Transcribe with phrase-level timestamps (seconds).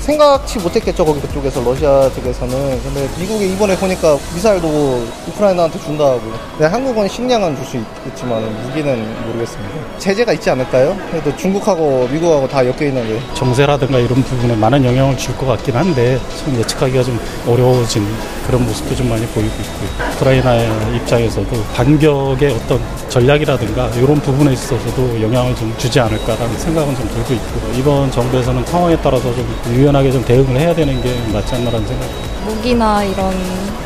[0.00, 2.82] 생각치 못했겠죠 거기 그쪽에서 러시아 쪽에서는.
[2.82, 6.20] 근데 미국이 이번에 보니까 미사일도 우크라이나한테 준다고.
[6.52, 9.98] 근데 한국은 식량은 줄 수 있겠지만 무기는 모르겠습니다.
[9.98, 10.96] 제재가 있지 않을까요?
[11.10, 13.20] 그래도 중국하고 미국하고 다 엮여 있는데.
[13.34, 18.04] 정세라든가 이런 부분에 많은 영향을 줄 것 같긴 한데 참 예측하기가 좀 어려워진
[18.50, 25.54] 그런 모습도 좀 많이 보이고 있고요 우크라이나의 입장에서도 반격의 어떤 전략이라든가 이런 부분에 있어서도 영향을
[25.54, 30.58] 좀 주지 않을까라는 생각은 좀 들고 있고 이번 정부에서는 상황에 따라서 좀 유연하게 좀 대응을
[30.58, 32.44] 해야 되는 게 맞지 않나라는 생각입니다.
[32.44, 33.32] 무기나 이런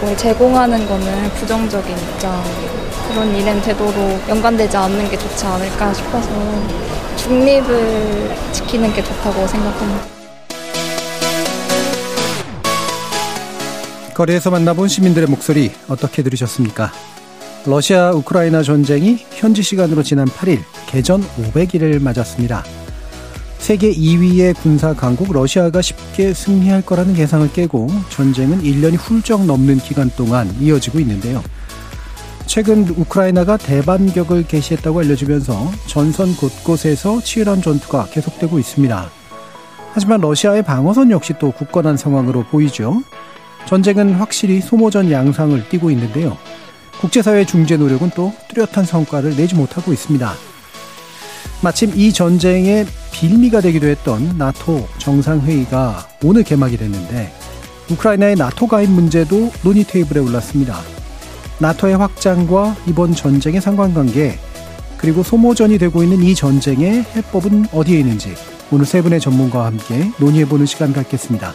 [0.00, 3.94] 걸 제공하는 거는 부정적인 입장이고 그런 일엔 되도록
[4.30, 6.30] 연관되지 않는 게 좋지 않을까 싶어서
[7.18, 10.13] 중립을 지키는 게 좋다고 생각합니다.
[14.14, 16.92] 거리에서 만나본 시민들의 목소리 어떻게 들으셨습니까?
[17.66, 22.62] 러시아 우크라이나 전쟁이 현지 시간으로 지난 8일 개전 500일을 맞았습니다.
[23.58, 30.10] 세계 2위의 군사 강국 러시아가 쉽게 승리할 거라는 예상을 깨고 전쟁은 1년이 훌쩍 넘는 기간
[30.16, 31.42] 동안 이어지고 있는데요.
[32.46, 39.10] 최근 우크라이나가 대반격을 개시했다고 알려지면서 전선 곳곳에서 치열한 전투가 계속되고 있습니다.
[39.94, 43.02] 하지만 러시아의 방어선 역시 또 굳건한 상황으로 보이죠.
[43.66, 46.36] 전쟁은 확실히 소모전 양상을 띠고 있는데요.
[47.00, 50.32] 국제사회 중재 노력은 또 뚜렷한 성과를 내지 못하고 있습니다.
[51.62, 57.32] 마침 이 전쟁의 빌미가 되기도 했던 나토 정상회의가 오늘 개막이 됐는데
[57.90, 60.80] 우크라이나의 나토 가입 문제도 논의 테이블에 올랐습니다.
[61.58, 64.38] 나토의 확장과 이번 전쟁의 상관관계
[64.96, 68.34] 그리고 소모전이 되고 있는 이 전쟁의 해법은 어디에 있는지
[68.70, 71.54] 오늘 세 분의 전문가와 함께 논의해보는 시간 갖겠습니다.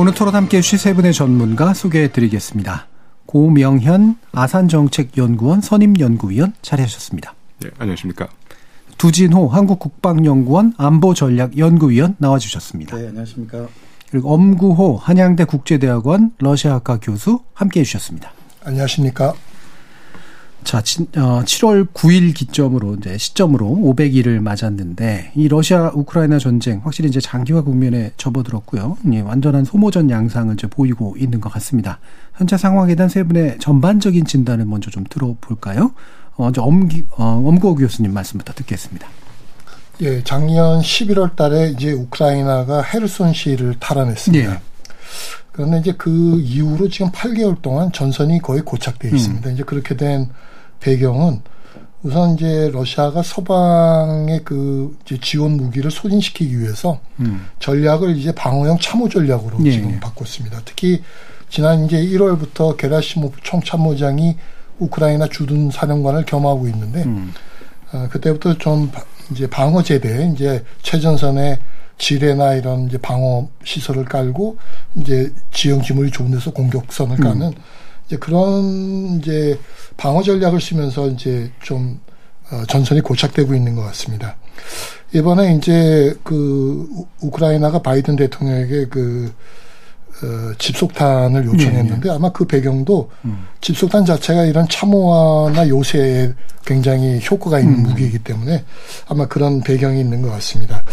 [0.00, 2.86] 오늘 토론 함께 해주실 세 분의 전문가 소개해 드리겠습니다.
[3.26, 7.34] 고명현 아산정책연구원 선임연구위원 자리하셨습니다.
[7.58, 8.30] 네, 안녕하십니까.
[8.96, 12.96] 두진호 한국국방연구원 안보전략연구위원 나와주셨습니다.
[12.96, 13.68] 네, 안녕하십니까.
[14.10, 18.32] 그리고 엄구호 한양대 국제대학원 러시아학과 교수 함께 해주셨습니다.
[18.64, 19.34] 안녕하십니까.
[20.64, 27.08] 자, 치, 어, 7월 9일 기점으로 이제 시점으로 500일을 맞았는데 이 러시아 우크라이나 전쟁 확실히
[27.08, 28.98] 이제 장기화 국면에 접어들었고요.
[29.12, 31.98] 예, 완전한 소모전 양상을 이제 보이고 있는 것 같습니다.
[32.34, 35.92] 현재 상황에 대한 세 분의 전반적인 진단을 먼저 좀 들어볼까요?
[36.36, 39.08] 먼저 엄기, 어, 엄구호 교수님 말씀부터 듣겠습니다.
[40.02, 44.52] 예, 작년 11월 달에 이제 우크라이나가 헤르손시를 탈환했습니다.
[44.52, 44.60] 예.
[45.52, 49.50] 그런데 이제 그 이후로 지금 8개월 동안 전선이 거의 고착되어 있습니다.
[49.50, 49.54] 음.
[49.54, 50.28] 이제 그렇게 된
[50.80, 51.42] 배경은
[52.02, 57.46] 우선 이제 러시아가 서방의 그 이제 지원 무기를 소진시키기 위해서 음.
[57.58, 59.72] 전략을 이제 방어형 참호 전략으로 예.
[59.72, 60.62] 지금 바꿨습니다.
[60.64, 61.02] 특히
[61.50, 64.36] 지난 이제 1월부터 게라시모프 총참모장이
[64.78, 67.34] 우크라이나 주둔 사령관을 겸하고 있는데 음.
[67.92, 68.90] 어, 그때부터 좀
[69.30, 71.60] 이제 방어 제대 이제 최전선에
[71.98, 74.56] 지뢰나 이런 이제 방어 시설을 깔고
[74.96, 77.22] 이제 지형 지물이 좋은 데서 공격선을 음.
[77.22, 77.54] 까는 음.
[78.10, 79.56] 이제 그런 이제
[79.96, 82.00] 방어 전략을 쓰면서 이제 좀
[82.50, 84.36] 어, 전선이 고착되고 있는 것 같습니다.
[85.12, 86.88] 이번에 이제 그
[87.20, 89.32] 우크라이나가 바이든 대통령에게 그
[90.24, 92.10] 어, 집속탄을 요청했는데 네, 네.
[92.10, 93.46] 아마 그 배경도 음.
[93.60, 96.32] 집속탄 자체가 이런 참호화나 요새에
[96.66, 97.82] 굉장히 효과가 있는 음.
[97.84, 98.64] 무기이기 때문에
[99.06, 100.84] 아마 그런 배경이 있는 것 같습니다.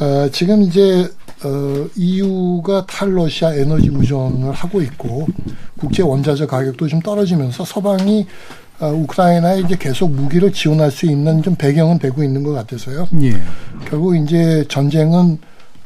[0.00, 1.08] 어, 지금 이제
[1.44, 5.26] 어, EU가 탈러시아 에너지 의존을 하고 있고
[5.78, 8.26] 국제 원자재 가격도 좀 떨어지면서 서방이
[8.80, 13.06] 어, 우크라이나에 이제 계속 무기를 지원할 수 있는 좀 배경은 되고 있는 것 같아서요.
[13.22, 13.40] 예.
[13.88, 15.38] 결국 이제 전쟁은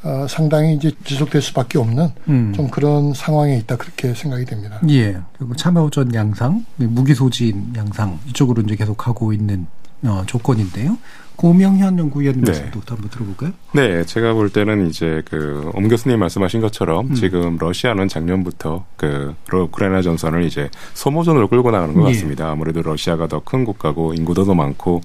[0.04, 2.52] 어, 상당히 이제 지속될 수밖에 없는 음.
[2.54, 4.80] 좀 그런 상황에 있다 그렇게 생각이 됩니다.
[4.88, 5.18] 예.
[5.36, 9.66] 그리고 참여전 양상, 무기 소진 양상 이쪽으로 이제 계속 가고 있는
[10.04, 10.96] 어, 조건인데요.
[11.38, 12.52] 고명현 연구위원 네.
[12.52, 13.52] 한번 들어볼까요?
[13.72, 17.14] 네, 제가 볼 때는 이제 그 엄 교수님 말씀하신 것처럼 음.
[17.14, 22.12] 지금 러시아는 작년부터 그 우크라이나 전선을 이제 소모전으로 끌고 나가는 것 예.
[22.12, 22.50] 같습니다.
[22.50, 25.00] 아무래도 러시아가 더 큰 국가고 인구도 더 많고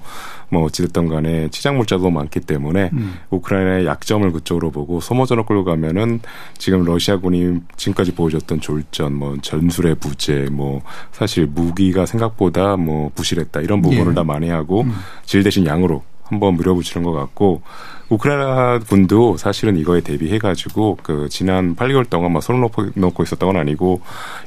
[0.50, 3.14] 뭐 어찌됐든 간에 치장 물자도 많기 때문에 음.
[3.30, 6.18] 우크라이나의 약점을 그쪽으로 보고 소모전을 끌고 가면은
[6.58, 10.82] 지금 러시아군이 지금까지 보여줬던 졸전, 뭐 전술의 부재, 뭐
[11.12, 14.14] 사실 무기가 생각보다 뭐 부실했다 이런 부분을 예.
[14.14, 14.92] 다 만회하고 음.
[15.24, 17.62] 질 대신 양으로 한번 밀어붙이는 것 같고
[18.08, 23.56] 우크라이나 군도 사실은 이거에 대비해가지고 그 지난 8개월 동안 막 손을 놓고, 놓고 있었던 건
[23.60, 24.00] 아니고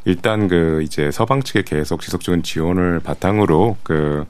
[0.05, 4.25] 일단 그 이제 서방 측에 계속 지속적인 지원을 바탕으로 그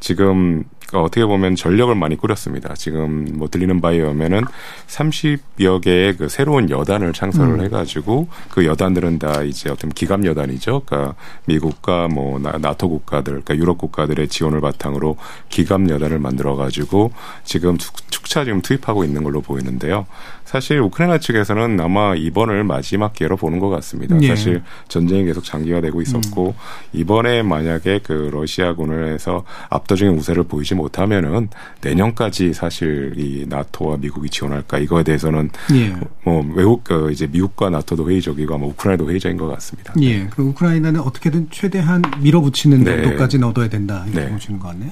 [0.00, 2.74] 지금 그러니까 어떻게 보면 전력을 많이 꾸렸습니다.
[2.74, 4.44] 지금 뭐 들리는 바에 의하면은
[4.88, 7.64] 30여 개의 그 새로운 여단을 창설을 음.
[7.64, 10.82] 해가지고 그 여단들은 다 이제 어떤 기갑 여단이죠.
[10.84, 11.14] 그러니까
[11.46, 15.16] 미국과 뭐 나토 국가들, 그러니까 유럽 국가들의 지원을 바탕으로
[15.48, 17.12] 기갑 여단을 만들어가지고
[17.44, 17.78] 지금
[18.10, 20.06] 축차 지금 투입하고 있는 걸로 보이는데요.
[20.52, 24.20] 사실 우크라이나 측에서는 아마 이번을 마지막 기회로 보는 것 같습니다.
[24.20, 24.28] 예.
[24.28, 26.52] 사실 전쟁이 계속 장기화되고 있었고 음.
[26.92, 31.48] 이번에 만약에 그 러시아군을 해서 압도적인 우세를 보이지 못하면은
[31.80, 35.96] 내년까지 사실 이 나토와 미국이 지원할까 이거에 대해서는 예.
[36.22, 39.94] 뭐 외국 그 이제 미국과 나토도 회의적이고 아마 우크라이나도 회의적인 것 같습니다.
[40.02, 40.26] 예.
[40.26, 43.02] 그럼 우크라이나는 어떻게든 최대한 밀어붙이는 네.
[43.02, 44.30] 정도까지는 얻어야 된다 이렇게 네.
[44.30, 44.90] 보시는 것 같네요.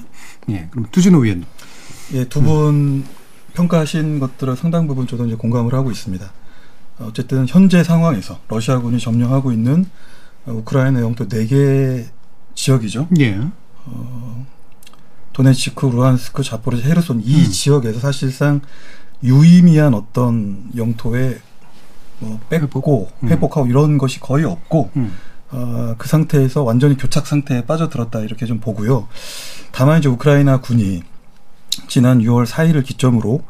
[0.49, 0.67] 예.
[0.71, 1.45] 그럼 두진호 위원.
[2.13, 3.20] 예, 두분 음.
[3.53, 6.31] 평가하신 것들을 상당 부분 저도 이제 공감을 하고 있습니다.
[6.99, 9.85] 어쨌든 현재 상황에서 러시아군이 점령하고 있는
[10.45, 12.05] 우크라이나 영토 4개
[12.55, 13.07] 지역이죠.
[13.19, 13.39] 예.
[13.85, 14.45] 어,
[15.33, 17.49] 도네츠크, 루안스크, 자포르지, 헤르손 이 음.
[17.49, 18.61] 지역에서 사실상
[19.23, 21.39] 유의미한 어떤 영토에
[22.19, 23.11] 뭐 뺏고 회복.
[23.23, 23.29] 음.
[23.29, 25.13] 회복하고 이런 것이 거의 없고 음.
[25.51, 29.07] 어, 그 상태에서 완전히 교착 상태에 빠져들었다 이렇게 좀 보고요.
[29.71, 31.03] 다만 이제 우크라이나 군이
[31.87, 33.41] 지난 6월 4일을 기점으로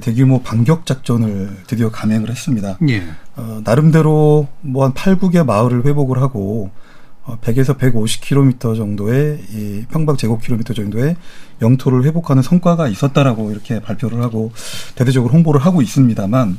[0.00, 2.78] 대규모 반격 작전을 드디어 감행을 했습니다.
[2.88, 3.04] 예.
[3.36, 6.70] 어, 나름대로 뭐 한 8, 9개 마을을 회복을 하고
[7.22, 11.16] 어, 100에서 150km 정도의 이 평방 제곱킬로미터 정도의
[11.62, 14.52] 영토를 회복하는 성과가 있었다라고 이렇게 발표를 하고
[14.96, 16.58] 대대적으로 홍보를 하고 있습니다만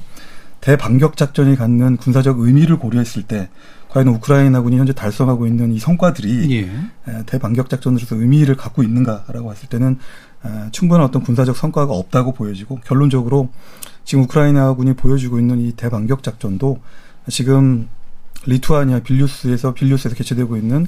[0.61, 3.49] 대반격 작전이 갖는 군사적 의미를 고려했을 때
[3.89, 6.69] 과연 우크라이나군이 현재 달성하고 있는 이 성과들이 예.
[7.27, 9.99] 대반격 작전으로서 의미를 갖고 있는가라고 했을 때는
[10.71, 13.49] 충분한 어떤 군사적 성과가 없다고 보여지고 결론적으로
[14.03, 16.79] 지금 우크라이나군이 보여주고 있는 이 대반격 작전도
[17.29, 17.87] 지금
[18.45, 20.85] 리투아니아 빌뉴스에서 빌뉴스에서 개최되고 있는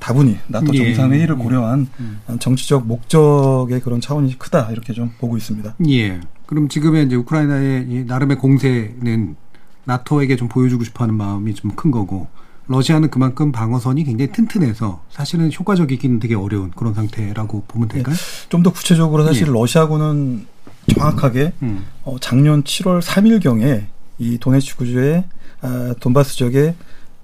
[0.00, 0.86] 다분히 나토 예.
[0.86, 2.20] 정상회의를 고려한 음.
[2.40, 5.76] 정치적 목적의 그런 차원이 크다 이렇게 좀 보고 있습니다.
[5.88, 6.20] 예.
[6.46, 9.36] 그럼 지금의 이제 우크라이나의 나름의 공세는
[9.84, 12.28] 나토에게 좀 보여주고 싶어하는 마음이 좀 큰 거고
[12.66, 17.94] 러시아는 그만큼 방어선이 굉장히 튼튼해서 사실은 효과적이기는 되게 어려운 그런 상태라고 보면 예.
[17.94, 18.14] 될까요?
[18.14, 18.48] 예.
[18.48, 19.52] 좀더 구체적으로 사실 예.
[19.52, 20.46] 러시아군은
[20.94, 21.86] 정확하게 음.
[22.02, 23.84] 어, 작년 7월 3일경에
[24.18, 25.24] 이 도네츠크 주의
[25.60, 26.74] 아, 돈바스 지역의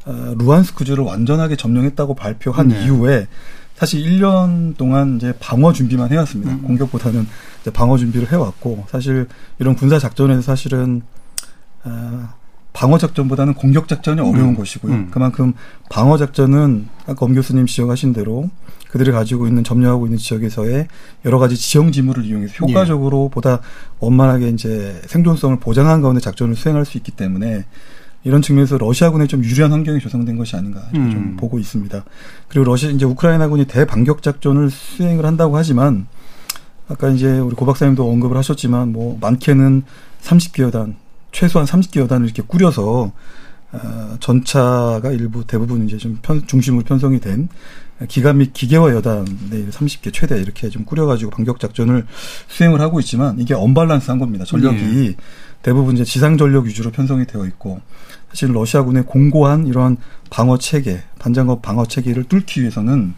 [0.06, 2.84] 아, 루안스크 주를 완전하게 점령했다고 발표한 네.
[2.84, 3.26] 이후에
[3.76, 6.52] 사실 1년 동안 이제 방어 준비만 해왔습니다.
[6.52, 6.62] 음.
[6.62, 7.26] 공격보다는
[7.72, 9.26] 방어 준비를 해왔고 사실
[9.58, 11.02] 이런 군사 작전에서 사실은
[11.82, 12.34] 아,
[12.72, 14.56] 방어 작전보다는 공격 작전이 어려운 음.
[14.56, 14.92] 것이고요.
[14.92, 15.08] 음.
[15.10, 15.54] 그만큼
[15.88, 18.48] 방어 작전은 아까 엄 교수님 지적하신 대로
[18.90, 20.88] 그들이 가지고 있는 점령하고 있는 지역에서의
[21.24, 23.34] 여러 가지 지형 지물을 이용해서 효과적으로 예.
[23.34, 23.60] 보다
[24.00, 27.64] 원만하게 이제 생존성을 보장한 가운데 작전을 수행할 수 있기 때문에
[28.24, 31.10] 이런 측면에서 러시아군에 좀 유리한 환경이 조성된 것이 아닌가 음.
[31.10, 32.04] 좀 보고 있습니다.
[32.48, 36.06] 그리고 러시아 이제 우크라이나군이 대반격 작전을 수행을 한다고 하지만
[36.88, 39.84] 아까 이제 우리 고 박사님도 언급을 하셨지만 뭐 많게는
[40.22, 40.96] 30기여단
[41.32, 43.12] 최소한 30기여단을 이렇게 꾸려서
[43.72, 47.48] 어, 전차가 일부 대부분 이제 좀 편, 중심으로 편성이 된
[48.08, 52.06] 기관 및 기계화 여단 네, 30개 최대 이렇게 좀 꾸려가지고 반격 작전을
[52.48, 54.44] 수행을 하고 있지만 이게 언밸런스한 겁니다.
[54.44, 55.16] 전력이 네.
[55.62, 57.80] 대부분 이제 지상 전력 위주로 편성이 되어 있고
[58.30, 59.98] 사실 러시아군의 공고한 이러한
[60.30, 63.14] 방어 체계, 반장급 방어 체계를 뚫기 위해서는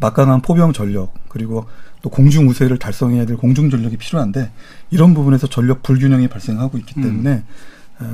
[0.00, 1.66] 막강한 포병 전력 그리고
[2.02, 4.50] 또 공중 우세를 달성해야 될 공중 전력이 필요한데
[4.90, 7.02] 이런 부분에서 전력 불균형이 발생하고 있기 음.
[7.02, 7.60] 때문에 음.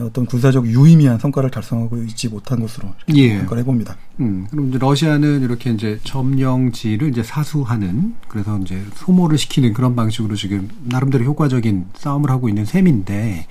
[0.02, 3.38] 어떤 군사적 유의미한 성과를 달성하고 있지 못한 것으로 예.
[3.38, 3.96] 평가를 해봅니다.
[4.18, 10.34] 음, 그럼 이제 러시아는 이렇게 이제 점령지를 이제 사수하는 그래서 이제 소모를 시키는 그런 방식으로
[10.34, 13.46] 지금 나름대로 효과적인 싸움을 하고 있는 셈인데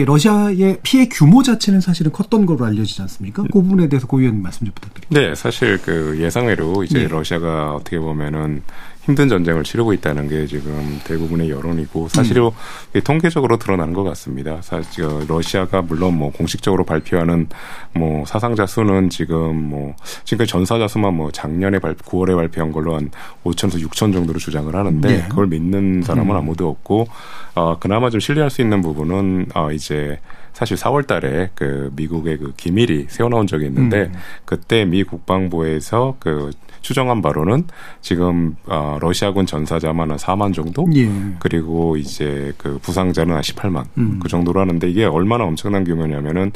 [0.00, 3.42] 러시아의 피해 규모 자체는 사실은 컸던 걸로 알려지지 않습니까?
[3.44, 5.20] 그 부분에 대해서 고 의원님 말씀 좀 부탁드립니다.
[5.20, 7.08] 네, 사실 그 예상외로 이제 네.
[7.08, 8.62] 러시아가 어떻게 보면은
[9.02, 13.00] 힘든 전쟁을 치르고 있다는 게 지금 대부분의 여론이고 사실은 음.
[13.02, 14.62] 통계적으로 드러나는 것 같습니다.
[14.62, 17.48] 사실 러시아가 물론 뭐 공식적으로 발표하는
[17.94, 23.10] 뭐 사상자 수는 지금 뭐 지금까지 전사자 수만 뭐 작년에 발 9월에 발표한 걸로 한
[23.44, 25.28] 5천에서 6천 정도로 주장을 하는데 네.
[25.28, 26.36] 그걸 믿는 사람은 음.
[26.36, 27.08] 아무도 없고
[27.56, 30.20] 어 그나마 좀 신뢰할 수 있는 부분은 어 이제
[30.52, 34.14] 사실 4월 달에 그 미국의 그 기밀이 새어나온 적이 있는데 음.
[34.44, 36.50] 그때 미 국방부에서 그
[36.82, 37.64] 추정한 바로는
[38.00, 41.08] 지금 어, 러시아군 전사자만 한 4만 정도 예.
[41.38, 44.20] 그리고 이제 그 부상자는 한 18만 음.
[44.22, 46.52] 그 정도로 하는데 이게 얼마나 엄청난 규모냐면은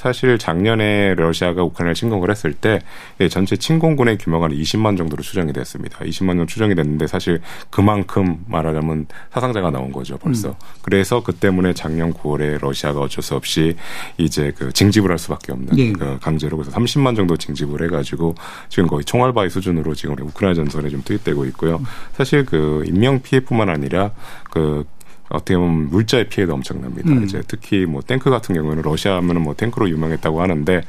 [0.00, 2.78] 사실 작년에 러시아가 우크라이나를 침공을 했을 때
[3.20, 5.98] 예, 전체 침공군의 규모가 한 20만 정도로 추정이 됐습니다.
[5.98, 10.48] 20만 정도 추정이 됐는데 사실 그만큼 말하자면 사상자가 나온 거죠 벌써.
[10.48, 10.54] 음.
[10.80, 13.76] 그래서 그 때문에 작년 9월에 러시아가 어쩔 수 없이
[14.16, 15.92] 이제 그 징집을 할 수밖에 없는 예.
[15.92, 18.34] 그 강제로 그래서 30만 정도 징집을 해가지고
[18.70, 21.80] 지금 거의 총알바위 수준 으로 지금 우크라이나 전선에 좀 투입되고 있고요.
[22.12, 24.12] 사실 그 인명 피해뿐만 아니라
[24.50, 24.84] 그
[25.30, 27.12] 어떻게 보면 물자의 피해도 엄청납니다.
[27.12, 27.24] 음.
[27.24, 30.82] 이제 특히 뭐 탱크 같은 경우는 러시아 하면은 뭐 탱크로 유명했다고 하는데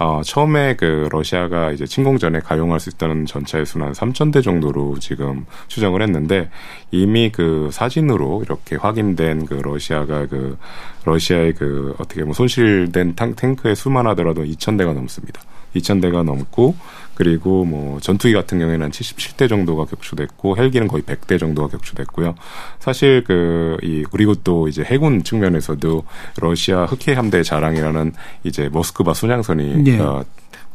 [0.00, 4.42] 어 처음에 그 러시아가 이제 침공 전에 가용할 수 있다는 전차의 수는 한 3천 대
[4.42, 6.50] 정도로 지금 추정을 했는데
[6.90, 10.58] 이미 그 사진으로 이렇게 확인된 그 러시아가 그
[11.04, 15.40] 러시아의 그 어떻게 보면 손실된 탱크의 수만 하더라도 2천 대가 넘습니다.
[15.76, 16.74] 2천 대가 넘고
[17.16, 22.36] 그리고 뭐 전투기 같은 경우에는 한 77대 정도가 격추됐고 헬기는 거의 100대 정도가 격추됐고요.
[22.78, 26.04] 사실 그 이 그리고 또 이제 해군 측면에서도
[26.40, 28.12] 러시아 흑해 함대 자랑이라는
[28.44, 29.98] 이제 모스크바 순양선이 네.
[29.98, 30.24] 어,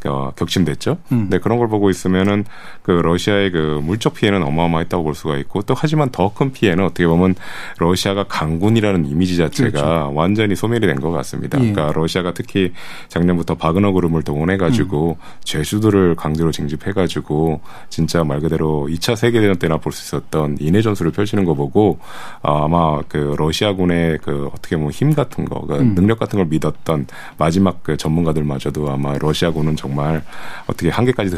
[0.05, 0.97] 어, 격침됐죠.
[1.11, 1.27] 음.
[1.29, 2.45] 네, 그런 걸 보고 있으면은
[2.81, 7.05] 그 러시아의 그 물적 피해는 어마어마했다고 볼 수가 있고 또 하지만 더 큰 피해는 어떻게
[7.07, 7.35] 보면
[7.77, 10.11] 러시아가 강군이라는 이미지 자체가 그렇죠.
[10.15, 11.57] 완전히 소멸이 된 것 같습니다.
[11.59, 11.71] 예.
[11.71, 12.71] 그러니까 러시아가 특히
[13.09, 15.25] 작년부터 바그너 그룹을 동원해 가지고 음.
[15.43, 20.81] 죄수들을 강제로 징집해 가지고 진짜 말 그대로 2차 세계 대전 때나 볼 수 있었던 인해
[20.81, 21.99] 전술을 펼치는 거 보고
[22.41, 25.93] 아마 그 러시아군의 그 어떻게 보면 힘 같은 거, 그 음.
[25.95, 30.23] 능력 같은 걸 믿었던 마지막 그 전문가들마저도 아마 러시아군은 정말 정말
[30.67, 31.35] 어떻게 한계까지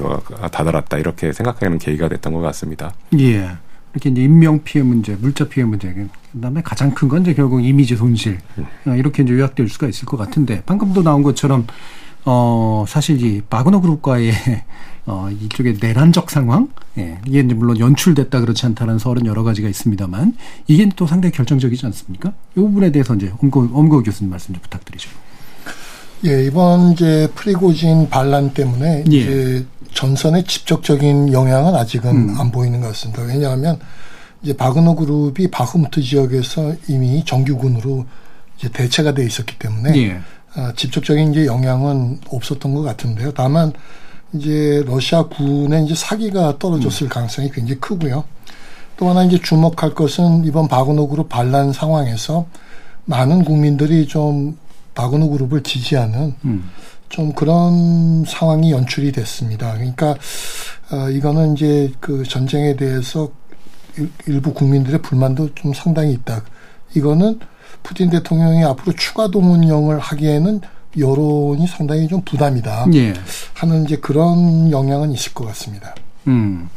[0.52, 2.94] 다다랐다 이렇게 생각하는 계기가 됐던 것 같습니다.
[3.20, 3.50] 예.
[3.94, 5.94] 이렇게 이제 인명 피해 문제, 물자 피해 문제,
[6.32, 8.66] 그다음에 가장 큰 건 이제 결국 이미지 손실 음.
[8.98, 11.68] 이렇게 이제 요약될 수가 있을 것 같은데 방금도 나온 것처럼
[12.26, 14.32] 어 사실 이 바그너 그룹과의
[15.06, 20.38] 어 이쪽의 내란적 상황, 예 이게 이제 물론 연출됐다 그렇지 않다는 설은 여러 가지가 있습니다만
[20.68, 22.32] 이게 또 상당히 결정적이지 않습니까?
[22.56, 25.10] 이 부분에 대해서 이제 엄고 엄고 교수님 말씀 좀 부탁드리죠.
[26.26, 29.18] 예, 이번 이제 프리고진 반란 때문에 예.
[29.18, 32.36] 이제 전선에 직접적인 영향은 아직은 음.
[32.40, 33.24] 안 보이는 것 같습니다.
[33.24, 33.80] 왜냐하면
[34.42, 38.06] 이제 바그너 그룹이 바흐무트 지역에서 이미 정규군으로
[38.58, 40.20] 이제 대체가 돼 있었기 때문에 예.
[40.56, 43.34] 아, 직접적인 이제 영향은 없었던 것 같은데요.
[43.34, 43.74] 다만
[44.34, 47.10] 이제 러시아 군의 이제 사기가 떨어졌을 음.
[47.10, 48.24] 가능성이 굉장히 크고요.
[48.96, 52.46] 또 하나 이제 주목할 것은 이번 바그너 그룹 반란 상황에서
[53.06, 54.58] 많은 국민들이 좀
[54.96, 56.70] 바그너 그룹을 지지하는 음.
[57.10, 59.74] 좀 그런 상황이 연출이 됐습니다.
[59.74, 60.16] 그러니까
[60.92, 63.30] 어, 이거는 이제 그 전쟁에 대해서
[64.26, 66.44] 일 부 국민들의 불만도 좀 상당히 있다.
[66.96, 67.40] 이거는
[67.84, 70.62] 푸틴 대통령이 앞으로 추가 동원령을 하기에는
[70.98, 72.88] 여론이 상당히 좀 부담이다.
[72.94, 73.14] 예.
[73.54, 75.94] 하는 이제 그런 영향은 있을 것 같습니다.
[76.28, 76.70] 음.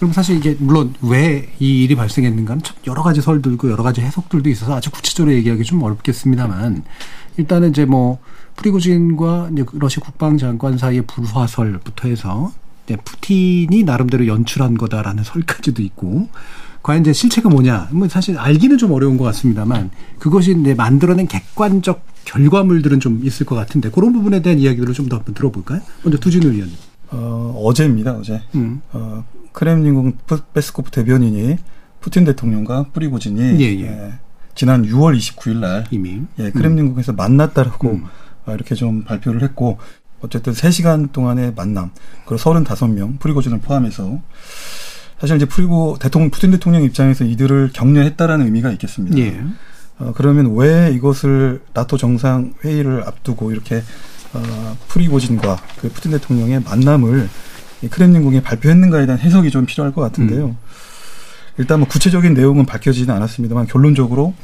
[0.00, 4.48] 그럼 사실 이게 물론 왜 이 일이 발생했는가는 참 여러 가지 설들고 여러 가지 해석들도
[4.48, 6.84] 있어서 아주 구체적으로 얘기하기 좀 어렵겠습니다만
[7.36, 8.18] 일단은 이제 뭐
[8.56, 12.50] 프리고진과 이제 러시아 국방장관 사이의 불화설부터 해서
[12.86, 16.28] 이제 푸틴이 나름대로 연출한 거다라는 설까지도 있고
[16.82, 22.02] 과연 이제 실체가 뭐냐 뭐 사실 알기는 좀 어려운 것 같습니다만 그것이 이제 만들어낸 객관적
[22.24, 25.80] 결과물들은 좀 있을 것 같은데 그런 부분에 대한 이야기들을 좀 더 한번 들어볼까요?
[26.04, 26.74] 먼저 두진호 위원님.
[27.10, 28.40] 어, 어제입니다, 어제.
[28.54, 28.80] 음.
[28.92, 30.18] 어, 크렘린궁
[30.54, 31.58] 페스코프 대변인이
[32.00, 33.82] 푸틴 대통령과 프리고진이 예, 예.
[33.82, 34.12] 예,
[34.54, 37.16] 지난 6월 29일 날 이미 예, 크렘린궁에서 음.
[37.16, 38.04] 만났다라고 음.
[38.46, 39.78] 어, 이렇게 좀 발표를 했고
[40.20, 41.90] 어쨌든 3시간 동안의 만남
[42.26, 44.20] 그리고 35명 프리고진을 포함해서
[45.18, 49.18] 사실 이제 프리고 대통령 푸틴 대통령 입장에서 이들을 격려했다라는 의미가 있겠습니다.
[49.18, 49.40] 예.
[49.98, 53.82] 어, 그러면 왜 이것을 나토 정상 회의를 앞두고 이렇게
[54.32, 57.28] 어, 프리고진과 그 푸틴 대통령의 만남을
[57.88, 60.46] 크렘린궁에 발표했는가에 대한 해석이 좀 필요할 것 같은데요.
[60.46, 60.56] 음.
[61.58, 64.34] 일단 뭐 구체적인 내용은 밝혀지지는 않았습니다만 결론적으로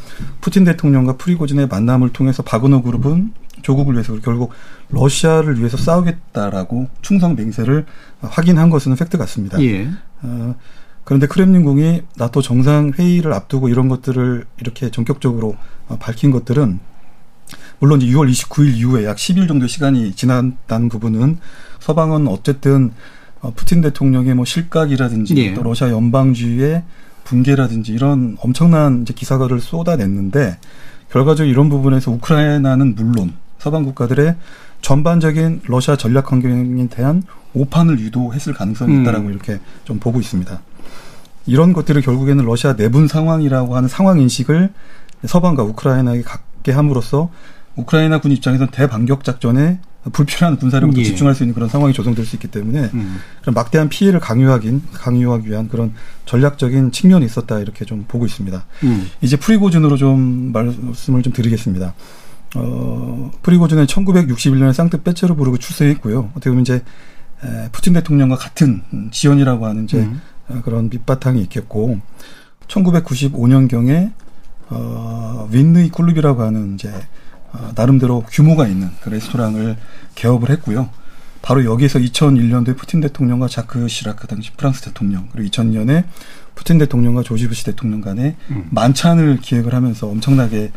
[0.41, 4.53] 푸틴 대통령과 프리고진의 만남을 통해서 바그너 그룹은 조국을 위해서 결국
[4.91, 7.87] 러시아를 위해서 싸우겠다라고 충성 맹세를
[8.21, 9.61] 확인한 것은 팩트 같습니다.
[9.63, 9.89] 예.
[10.23, 10.55] 어,
[11.05, 15.57] 그런데 크렘린궁이 나토 정상 회의를 앞두고 이런 것들을 이렇게 전격적으로
[15.89, 16.81] 어, 밝힌 것들은
[17.79, 21.39] 물론 6월 29일 이후에 약 10일 정도 시간이 지났다는 부분은
[21.81, 22.93] 서방은 어쨌든 어,
[23.55, 25.55] 푸틴 대통령의 뭐 실각이라든지 예.
[25.55, 26.83] 또 러시아 연방주의의
[27.25, 30.59] 붕괴라든지 이런 엄청난 이제 기사가를 쏟아냈는데
[31.11, 34.37] 결과적으로 이런 부분에서 우크라이나는 물론 서방 국가들의
[34.81, 37.23] 전반적인 러시아 전략 환경에 대한
[37.55, 39.03] 오판을 유도했을 가능성이 음.
[39.03, 39.31] 있다라고 음.
[39.31, 40.61] 이렇게 좀 보고 있습니다.
[41.47, 44.73] 이런 것들을 결국에는 러시아 내분 상황이라고 하는 상황 인식을
[45.25, 47.31] 서방과 우크라이나에게 갖게 함으로써
[47.77, 49.79] 우크라이나 군 입장에서는 대반격 작전에
[50.13, 51.03] 불필요한 군사력을 예.
[51.03, 53.19] 집중할 수 있는 그런 상황이 조성될 수 있기 때문에 음.
[53.41, 55.95] 그런 막대한 피해를 강요하긴 강요하기 위한 그런
[56.27, 58.65] 전략적인 측면이 있었다 이렇게 좀 보고 있습니다.
[58.85, 59.11] 음.
[59.21, 61.95] 이제 프리고준으로 좀 말씀을 좀 드리겠습니다.
[62.55, 66.31] 어, 프리고준은 1961년에 상트페테르부르크 출세했고요.
[66.31, 66.75] 어떻게 보면 이제
[67.45, 70.21] 에, 푸틴 대통령과 같은 지원이라고 하는 이제 음.
[70.49, 71.99] 어, 그런 밑바탕이 있겠고
[72.69, 74.13] 1995년경에
[74.69, 77.01] 어, 윈느이 쿨룹이라고 하는 이제 어,
[77.75, 79.77] 나름대로 규모가 있는 그 레스토랑을
[80.15, 80.89] 개업을 했고요.
[81.43, 86.05] 바로 여기에서 2001년도에 푸틴 대통령과 자크 시라크 당시 프랑스 대통령 그리고 2000년에
[86.57, 88.67] 푸틴 대통령과 조지 부시 대통령 간에 음.
[88.71, 90.73] 만찬을 기획을 하면서 엄청나게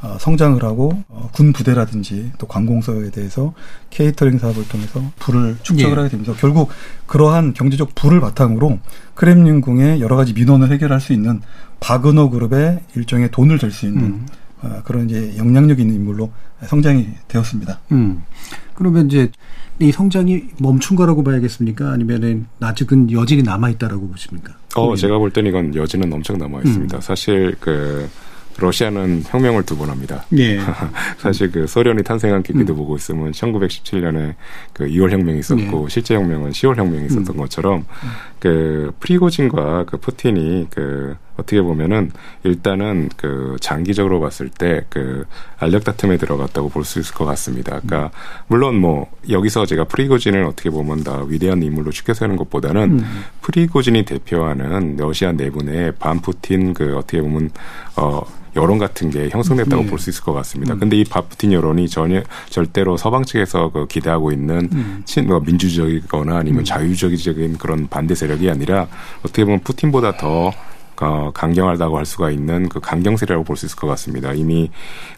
[0.00, 3.54] 어, 성장을 하고 어, 군 부대라든지 또 관공서에 대해서
[3.88, 5.96] 케이터링 사업을 통해서 부를 축적을 예.
[5.96, 6.34] 하게 됩니다.
[6.38, 6.68] 결국
[7.06, 8.80] 그러한 경제적 부를 바탕으로
[9.14, 11.40] 크렘린궁의 여러 가지 민원을 해결할 수 있는
[11.80, 14.26] 바그너 그룹의 일종의 돈을 될 수 있는 음.
[14.64, 16.32] 어, 그런 이제 영향력 있는 인물로
[16.66, 17.80] 성장이 되었습니다.
[17.92, 18.22] 음.
[18.74, 19.30] 그러면 이제
[19.78, 21.90] 이 성장이 멈춘 거라고 봐야겠습니까?
[21.90, 24.54] 아니면은 아직은 여진이 남아 있다라고 보십니까?
[24.76, 26.96] 어, 제가 볼 때는 이건 여진은 엄청 남아 있습니다.
[26.96, 27.00] 음.
[27.00, 28.08] 사실 그
[28.56, 30.24] 러시아는 혁명을 두 번 합니다.
[30.36, 30.60] 예.
[31.18, 32.76] 사실 그 소련이 탄생한 계기도 음.
[32.76, 34.34] 보고 있으면 1917년에
[34.72, 35.88] 그 2월 혁명이 있었고 예.
[35.88, 37.36] 실제 혁명은 10월 혁명이 있었던 음.
[37.36, 37.84] 것처럼
[38.44, 42.10] 그 프리고진과 그 푸틴이 그 어떻게 보면은
[42.44, 45.24] 일단은 그 장기적으로 봤을 때 그
[45.58, 47.80] 알력 다툼에 들어갔다고 볼 수 있을 것 같습니다.
[47.80, 48.10] 그러니까
[48.48, 53.24] 물론 뭐 여기서 제가 프리고진을 어떻게 보면 다 위대한 인물로 추켜 세는 것보다는 음.
[53.40, 57.50] 프리고진이 대표하는 러시아 내분의 반푸틴 그 어떻게 보면
[57.96, 58.20] 어
[58.56, 59.88] 여론 같은 게 형성됐다고 네.
[59.88, 60.74] 볼수 있을 것 같습니다.
[60.74, 60.80] 음.
[60.80, 65.02] 근데 이 바푸틴 여론이 전혀 절대로 서방 측에서 그 기대하고 있는 음.
[65.04, 66.64] 친, 뭐 민주적이거나 아니면 음.
[66.64, 68.86] 자유적인 그런 반대 세력이 아니라
[69.20, 70.52] 어떻게 보면 푸틴보다 더
[71.00, 74.32] 어, 강경하다고 할 수가 있는 그 강경세라고 볼 수 있을 것 같습니다.
[74.32, 74.70] 이미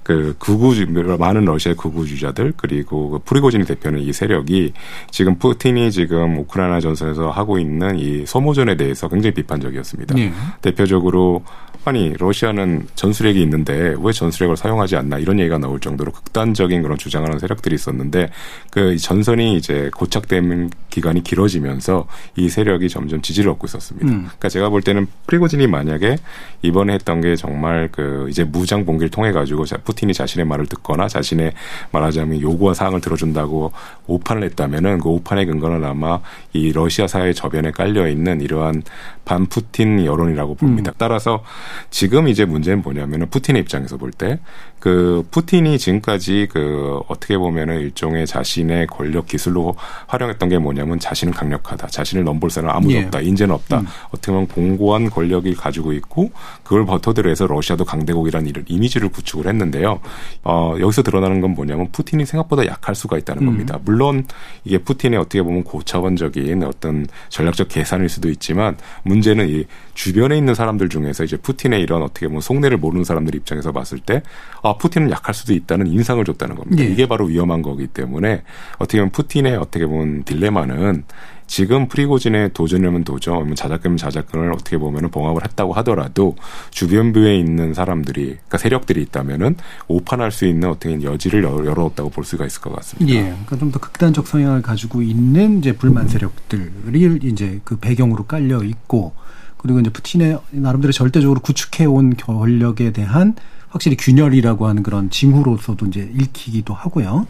[0.02, 0.86] 그 극우주
[1.18, 4.72] 많은 러시아 극우주자들 그리고 그 프리고진 대표는 이 세력이
[5.10, 10.14] 지금 푸틴이 지금 우크라이나 전선에서 하고 있는 이 소모전에 대해서 굉장히 비판적이었습니다.
[10.14, 10.32] 네.
[10.60, 11.42] 대표적으로
[11.84, 17.38] 아니 러시아는 전술핵이 있는데 왜 전술핵을 사용하지 않나 이런 얘기가 나올 정도로 극단적인 그런 주장하는
[17.38, 18.30] 세력들이 있었는데
[18.70, 24.08] 그 전선이 이제 고착된 기간이 길어지면서 이 세력이 점점 지지를 얻고 있었습니다.
[24.08, 24.22] 음.
[24.24, 26.16] 그러니까 제가 볼 때는 프리고진 이 만약에
[26.62, 31.52] 이번에 했던 게 정말 그 이제 무장 봉기를 통해 가지고 푸틴이 자신의 말을 듣거나 자신의
[31.92, 33.72] 말하자면 요구와 사항을 들어준다고
[34.06, 36.20] 오판을 했다면은 그 오판의 근거는 아마
[36.52, 38.82] 이 러시아 사회 저변에 깔려 있는 이러한
[39.24, 40.92] 반푸틴 여론이라고 봅니다.
[40.92, 40.94] 음.
[40.98, 41.42] 따라서
[41.90, 44.38] 지금 이제 문제는 뭐냐면은 푸틴의 입장에서 볼 때
[44.86, 49.74] 그 푸틴이 지금까지 그 어떻게 보면은 일종의 자신의 권력 기술로
[50.06, 51.88] 활용했던 게 뭐냐면 자신은 강력하다.
[51.88, 53.02] 자신을 넘볼 사람 아무도 예.
[53.02, 53.20] 없다.
[53.20, 53.80] 인재는 없다.
[53.80, 53.86] 음.
[54.10, 56.30] 어떻게 보면 공고한 권력이 가지고 있고
[56.62, 59.98] 그걸 버터들어 해서 러시아도 강대국이라는 이런 이미지를 구축을 했는데요.
[60.44, 63.46] 어, 여기서 드러나는 건 뭐냐면 푸틴이 생각보다 약할 수가 있다는 음.
[63.46, 63.80] 겁니다.
[63.84, 64.24] 물론
[64.62, 70.90] 이게 푸틴의 어떻게 보면 고차원적인 어떤 전략적 계산일 수도 있지만 문제는 이 주변에 있는 사람들
[70.90, 74.22] 중에서 이제 푸틴의 이런 어떻게 보면 속내를 모르는 사람들 입장에서 봤을 때
[74.62, 76.82] 아, 푸틴은 약할 수도 있다는 인상을 줬다는 겁니다.
[76.82, 76.90] 네.
[76.90, 78.42] 이게 바로 위험한 거기 때문에
[78.78, 81.04] 어떻게 보면 푸틴의 어떻게 보면 딜레마는
[81.48, 86.34] 지금 프리고진의 도전이면 도전, 자작금면 자작금을 어떻게 보면은 봉합을 했다고 하더라도
[86.70, 89.54] 주변부에 있는 사람들이, 그러니까 세력들이 있다면은
[89.86, 93.14] 오판할 수 있는 어떻게 여지를 열어놓았다고 볼 수가 있을 것 같습니다.
[93.14, 98.64] 예, 그러니까 좀 더 극단적 성향을 가지고 있는 이제 불만 세력들이 이제 그 배경으로 깔려
[98.64, 99.12] 있고,
[99.56, 103.36] 그리고 이제 푸틴의 나름대로 절대적으로 구축해 온 권력에 대한
[103.76, 107.26] 확실히 균열이라고 하는 그런 징후로서도 이제 읽히기도 하고요.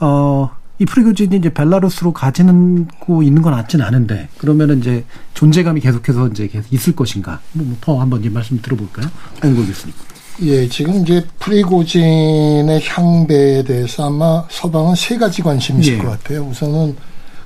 [0.00, 6.28] 어, 이 프리고진이 이제 벨라루스로 가지는 고 있는 건 같지는 않은데 그러면은 이제 존재감이 계속해서
[6.28, 7.40] 이제 계속 있을 것인가?
[7.52, 9.06] 뭐 더 한번 이제 말씀 들어볼까요?
[9.42, 9.94] 홍국 교수님.
[10.42, 15.98] 예, 지금 이제 프리고진의 향배에 대해서 아마 서방은 세 가지 관심이 있을 예.
[15.98, 16.44] 것 같아요.
[16.44, 16.96] 우선은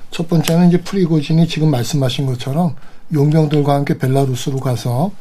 [0.09, 2.75] 첫 번째는 이제 프리고진이 지금 말씀하신 것처럼
[3.13, 5.11] 용병들과 함께 벨라루스로 가서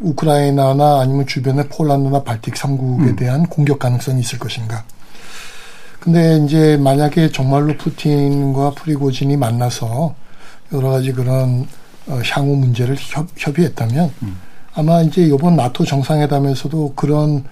[0.00, 3.16] 우크라이나나 아니면 주변의 폴란드나 발틱 3국에 음.
[3.16, 4.84] 대한 공격 가능성이 있을 것인가.
[6.00, 10.14] 근데 이제 만약에 정말로 푸틴과 프리고진이 만나서
[10.72, 11.66] 여러 가지 그런
[12.06, 14.40] 어, 향후 문제를 협, 협의했다면 음.
[14.74, 17.44] 아마 이제 이번 나토 정상회담에서도 그런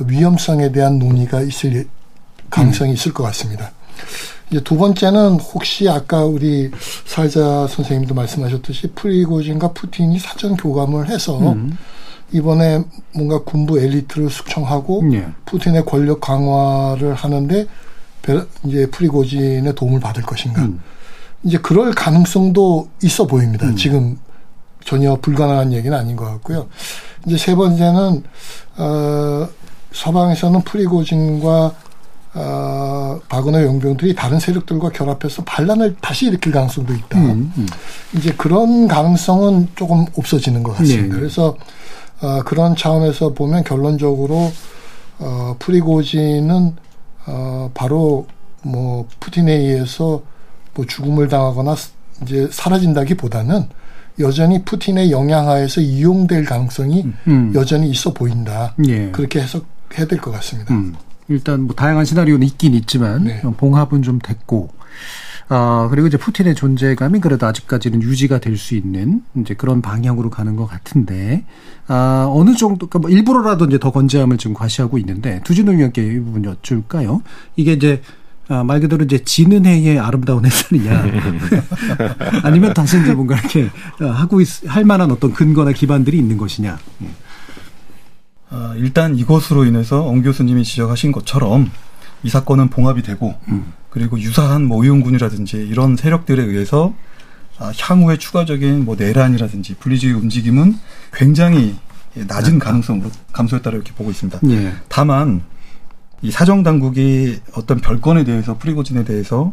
[0.00, 1.86] 위험성에 대한 논의가 있을
[2.50, 2.94] 가능성이 음.
[2.94, 3.70] 있을 것 같습니다.
[4.52, 6.70] 이제 두 번째는 혹시 아까 우리
[7.06, 11.78] 사회자 선생님도 말씀하셨듯이 프리고진과 푸틴이 사전 교감을 해서 음.
[12.32, 12.84] 이번에
[13.14, 15.26] 뭔가 군부 엘리트를 숙청하고 예.
[15.46, 17.66] 푸틴의 권력 강화를 하는데
[18.64, 20.62] 이제 프리고진의 도움을 받을 것인가.
[20.62, 20.80] 음.
[21.44, 23.66] 이제 그럴 가능성도 있어 보입니다.
[23.66, 23.76] 음.
[23.76, 24.18] 지금
[24.84, 26.68] 전혀 불가능한 얘기는 아닌 것 같고요.
[27.26, 28.22] 이제 세 번째는
[28.76, 29.48] 어
[29.92, 31.74] 서방에서는 프리고진과
[32.34, 37.18] 어, 바그너 용병들이 다른 세력들과 결합해서 반란을 다시 일으킬 가능성도 있다.
[37.18, 37.66] 음, 음.
[38.16, 41.02] 이제 그런 가능성은 조금 없어지는 것 같습니다.
[41.14, 41.20] 네.
[41.20, 41.56] 그래서
[42.22, 44.50] 어, 그런 차원에서 보면 결론적으로
[45.18, 46.74] 어, 프리고진은
[47.26, 48.26] 어, 바로
[48.62, 50.22] 뭐 푸틴에 의해서
[50.74, 51.74] 뭐 죽음을 당하거나
[52.22, 53.68] 이제 사라진다기보다는
[54.20, 57.14] 여전히 푸틴의 영향하에서 이용될 가능성이 음.
[57.26, 57.52] 음.
[57.54, 58.74] 여전히 있어 보인다.
[58.86, 59.10] 예.
[59.10, 60.74] 그렇게 해석해야 될 것 같습니다.
[61.32, 61.36] 음.
[61.36, 63.42] 일단 뭐 다양한 시나리오는 있긴 있지만 네.
[63.42, 64.70] 봉합은 좀 됐고
[65.48, 70.56] 아, 그리고 이제 푸틴의 존재감이 그래도 아직까지는 유지가 될 수 있는 이제 그런 방향으로 가는
[70.56, 71.44] 것 같은데,
[71.88, 76.20] 아, 어느 정도, 그러니까 뭐 일부러라도 이제 더 건재함을 지금 과시하고 있는데, 두진동 위원께 이
[76.20, 77.22] 부분 여쭐까요?
[77.56, 78.00] 이게 이제,
[78.48, 81.04] 아, 말 그대로 이제 지는 해의 아름다운 햇살이냐.
[82.44, 83.68] 아니면 다시 이제 뭔가 이렇게
[83.98, 86.78] 하고 있, 할 만한 어떤 근거나 기반들이 있는 것이냐.
[88.52, 91.70] 아, 일단 이것으로 인해서 엉 교수님이 지적하신 것처럼
[92.22, 93.72] 이 사건은 봉합이 되고, 음.
[93.88, 96.94] 그리고 유사한 뭐 의용군이라든지 이런 세력들에 의해서
[97.58, 100.78] 아, 향후에 추가적인 뭐 내란이라든지 분리주의 움직임은
[101.14, 101.76] 굉장히
[102.14, 104.40] 낮은 가능성으로 감소했다고 이렇게 보고 있습니다.
[104.50, 104.74] 예.
[104.88, 105.42] 다만
[106.20, 109.52] 이 사정 당국이 어떤 별건에 대해서 프리고진에 대해서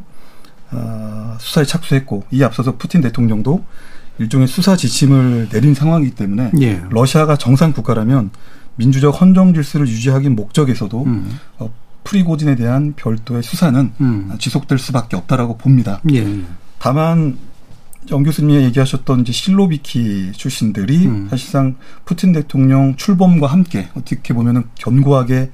[0.71, 3.63] 어, 수사에 착수했고 이 앞서서 푸틴 대통령도
[4.19, 6.81] 일종의 수사 지침을 내린 상황이기 때문에 예.
[6.89, 8.31] 러시아가 정상 국가라면
[8.79, 11.37] 민주적 헌정 질서를 유지하기 목적에서도 음.
[11.57, 11.69] 어,
[12.05, 14.31] 프리고진에 대한 별도의 수사는 음.
[14.39, 16.01] 지속될 수밖에 없다라고 봅니다.
[16.13, 16.25] 예.
[16.79, 17.37] 다만
[18.07, 21.27] 정 교수님이 얘기하셨던 이제 실로비키 출신들이 음.
[21.29, 25.51] 사실상 푸틴 대통령 출범과 함께 어떻게 보면은 견고하게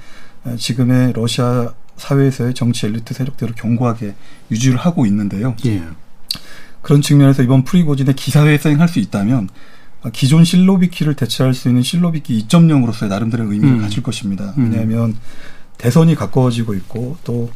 [0.58, 4.14] 지금의 러시아 사회에서의 정치 엘리트 세력들을 견고하게
[4.52, 5.56] 유지를 하고 있는데요.
[5.66, 5.84] 예.
[6.84, 9.50] 그런 측면에서 이번 프리고진의 기사회생할 생수 있다면
[10.12, 13.82] 기존 실로비키를 대체할 수 있는 실로비키 2.0으로서의 나름대로 의미를 음.
[13.82, 14.54] 가질 것입니다.
[14.58, 14.72] 음.
[14.72, 15.16] 왜냐하면
[15.78, 17.50] 대선이 가까워지고 있고 또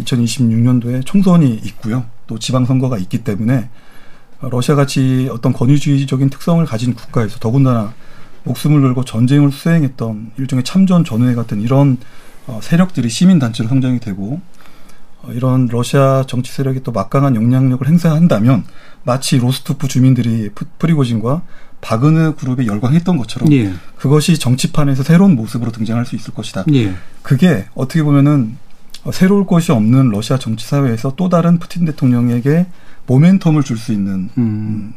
[0.00, 2.04] 2026년도에 총선이 있고요.
[2.26, 3.68] 또 지방선거가 있기 때문에
[4.40, 7.94] 러시아 같이 어떤 권위주의적인 특성을 가진 국가에서 더군다나
[8.44, 11.98] 목숨을 걸고 전쟁을 수행했던 일종의 참전 전후회 같은 이런
[12.46, 14.40] 어, 세력들이 시민단체로 성장이 되고
[15.22, 18.64] 어, 이런 러시아 정치 세력이 또 막강한 영향력을 행사한다면
[19.02, 21.42] 마치 로스토프 주민들이 프리고진과
[21.80, 23.72] 바그느 그룹에 열광했던 것처럼 예.
[23.96, 26.64] 그것이 정치판에서 새로운 모습으로 등장할 수 있을 것이다.
[26.74, 26.94] 예.
[27.22, 28.56] 그게 어떻게 보면은
[29.12, 32.66] 새로울 것이 없는 러시아 정치 사회에서 또 다른 푸틴 대통령에게
[33.06, 34.38] 모멘텀을 줄 수 있는 음.
[34.38, 34.92] 음.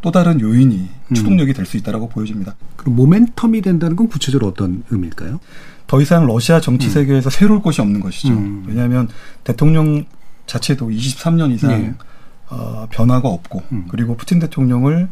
[0.00, 1.14] 또 다른 요인이 음.
[1.14, 2.56] 추동력이 될 수 있다라고 보여집니다.
[2.76, 5.38] 그럼 모멘텀이 된다는 건 구체적으로 어떤 의미일까요?
[5.86, 6.92] 더 이상 러시아 정치 음.
[6.92, 8.32] 세계에서 새로울 것이 없는 것이죠.
[8.32, 8.64] 음.
[8.66, 9.08] 왜냐하면
[9.44, 10.04] 대통령
[10.46, 11.94] 자체도 23년 이상 네.
[12.48, 13.84] 어, 변화가 없고 음.
[13.88, 15.08] 그리고 푸틴 대통령을 어,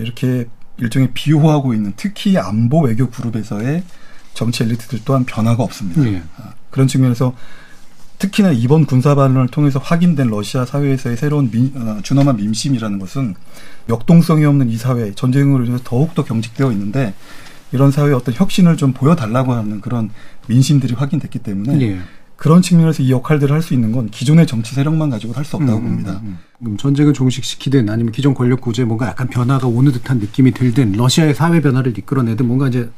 [0.00, 0.46] 이렇게
[0.78, 3.82] 일종의 비호하고 있는 특히 안보 외교 그룹에서의
[4.34, 6.02] 정치 엘리트들 또한 변화가 없습니다.
[6.02, 6.22] 네.
[6.38, 7.34] 어, 그런 측면에서
[8.18, 13.34] 특히나 이번 군사 반론을 통해서 확인된 러시아 사회에서의 새로운 민, 어, 준엄한 민심이라는 것은
[13.88, 17.14] 역동성이 없는 이 사회, 전쟁으로 인해서 더욱더 경직되어 있는데
[17.72, 20.10] 이런 사회의 어떤 혁신을 좀 보여달라고 하는 그런
[20.46, 21.98] 민심들이 확인됐기 때문에 예.
[22.36, 25.78] 그런 측면에서 이 역할들을 할 수 있는 건 기존의 정치 세력만 가지고 할 수 없다고
[25.78, 26.20] 음, 음 봅니다.
[26.24, 26.76] 음, 음.
[26.76, 31.60] 전쟁을 종식시키든 아니면 기존 권력 구조에 뭔가 약간 변화가 오는 듯한 느낌이 들든 러시아의 사회
[31.60, 32.90] 변화를 이끌어내든 뭔가 이제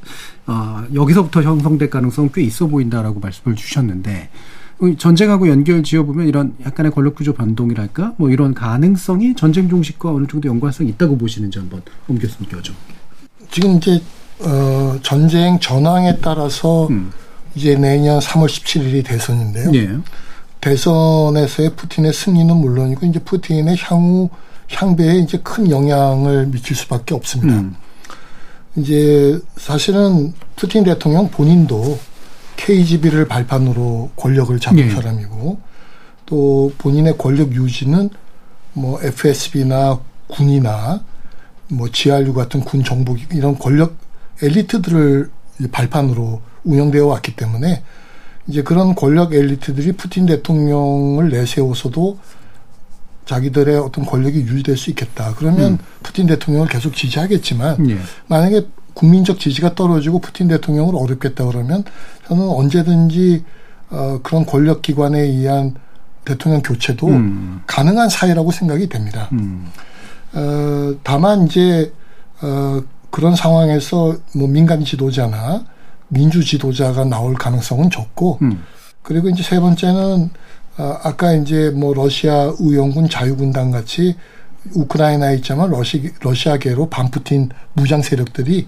[0.46, 4.31] 어, 여기서부터 형성될 가능성 꽤 있어 보인다라고 말씀을 주셨는데
[4.99, 10.49] 전쟁하고 연결 지어보면 이런 약간의 권력 구조 변동이랄까 뭐 이런 가능성이 전쟁 종식과 어느 정도
[10.49, 12.72] 연관성이 있다고 보시는지 한번 엄 교수님께 여쭤
[13.51, 14.03] 지금 이제
[14.40, 17.11] 어, 전쟁 전황에 따라서 음.
[17.57, 19.73] 이제 내년 3월 17일이 대선인데요.
[19.75, 19.99] 예.
[20.61, 24.29] 대선에서의 푸틴의 승리는 물론이고 이제 푸틴의 향후
[24.71, 27.55] 향배에 이제 큰 영향을 미칠 수밖에 없습니다.
[27.55, 27.75] 음.
[28.77, 31.99] 이제 사실은 푸틴 대통령 본인도
[32.57, 34.90] KGB를 발판으로 권력을 잡은 예.
[34.90, 35.59] 사람이고
[36.27, 38.11] 또 본인의 권력 유지는
[38.75, 41.03] 뭐 FSB나 군이나
[41.69, 43.95] 뭐 GRU 같은 군 정보 이런 권력
[44.42, 45.31] 엘리트들을
[45.73, 47.83] 발판으로 운영되어 왔기 때문에
[48.46, 52.18] 이제 그런 권력 엘리트들이 푸틴 대통령을 내세워서도
[53.24, 55.35] 자기들의 어떤 권력이 유지될 수 있겠다.
[55.37, 55.79] 그러면 음.
[56.02, 57.98] 푸틴 대통령을 계속 지지하겠지만 예.
[58.29, 61.85] 만약에 국민적 지지가 떨어지고 푸틴 대통령을 어렵겠다 그러면
[62.29, 63.44] 저는 언제든지
[63.90, 65.74] 어 그런 권력 기관에 의한
[66.24, 67.62] 대통령 교체도 음.
[67.66, 69.29] 가능한 사회라고 생각이 됩니다.
[69.33, 69.70] 음.
[70.35, 71.92] 어, 다만 이제
[72.42, 75.64] 어, 그런 상황에서 뭐 민간 지도자나
[76.09, 78.62] 민주 지도자가 나올 가능성은 적고 음.
[79.03, 80.31] 그리고 이제 세 번째는
[80.79, 84.16] 어, 아까 이제 뭐 러시아 우영군 자유군단 같이
[84.75, 88.66] 우크라이나에 있지만 러시, 러시아계로 반푸틴 무장 세력들이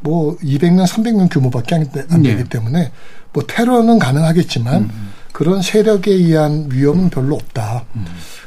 [0.00, 2.44] 뭐 200명, 300명 규모밖에 안, 되기 네.
[2.44, 2.92] 때문에
[3.32, 5.12] 뭐 테러는 가능하겠지만 음.
[5.32, 7.84] 그런 세력에 의한 위험은 별로 없다.
[7.96, 8.04] 음.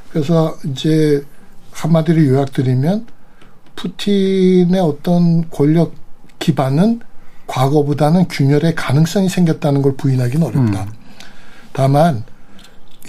[0.09, 1.23] 그래서 이제
[1.71, 3.07] 한마디로 요약드리면
[3.75, 5.93] 푸틴의 어떤 권력
[6.39, 7.01] 기반은
[7.47, 10.83] 과거보다는 균열의 가능성이 생겼다는 걸 부인하기는 어렵다.
[10.83, 10.87] 음.
[11.73, 12.23] 다만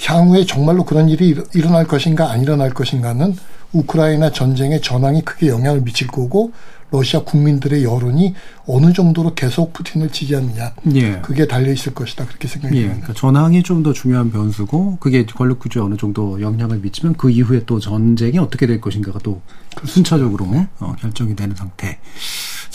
[0.01, 3.35] 향후에 정말로 그런 일이 일어날 것인가 안 일어날 것인가는
[3.73, 6.53] 우크라이나 전쟁의 전황이 크게 영향을 미칠 거고
[6.91, 8.35] 러시아 국민들의 여론이
[8.67, 11.21] 어느 정도로 계속 푸틴을 지지하느냐 예.
[11.21, 12.81] 그게 달려 있을 것이다 그렇게 생각이 예.
[12.83, 13.01] 듭니다.
[13.03, 17.65] 그러니까 전황이 좀 더 중요한 변수고 그게 권력 구조에 어느 정도 영향을 미치면 그 이후에
[17.67, 19.43] 또 전쟁이 어떻게 될 것인가가 또
[19.85, 20.47] 순차적으로
[20.81, 21.99] 어, 결정이 되는 상태.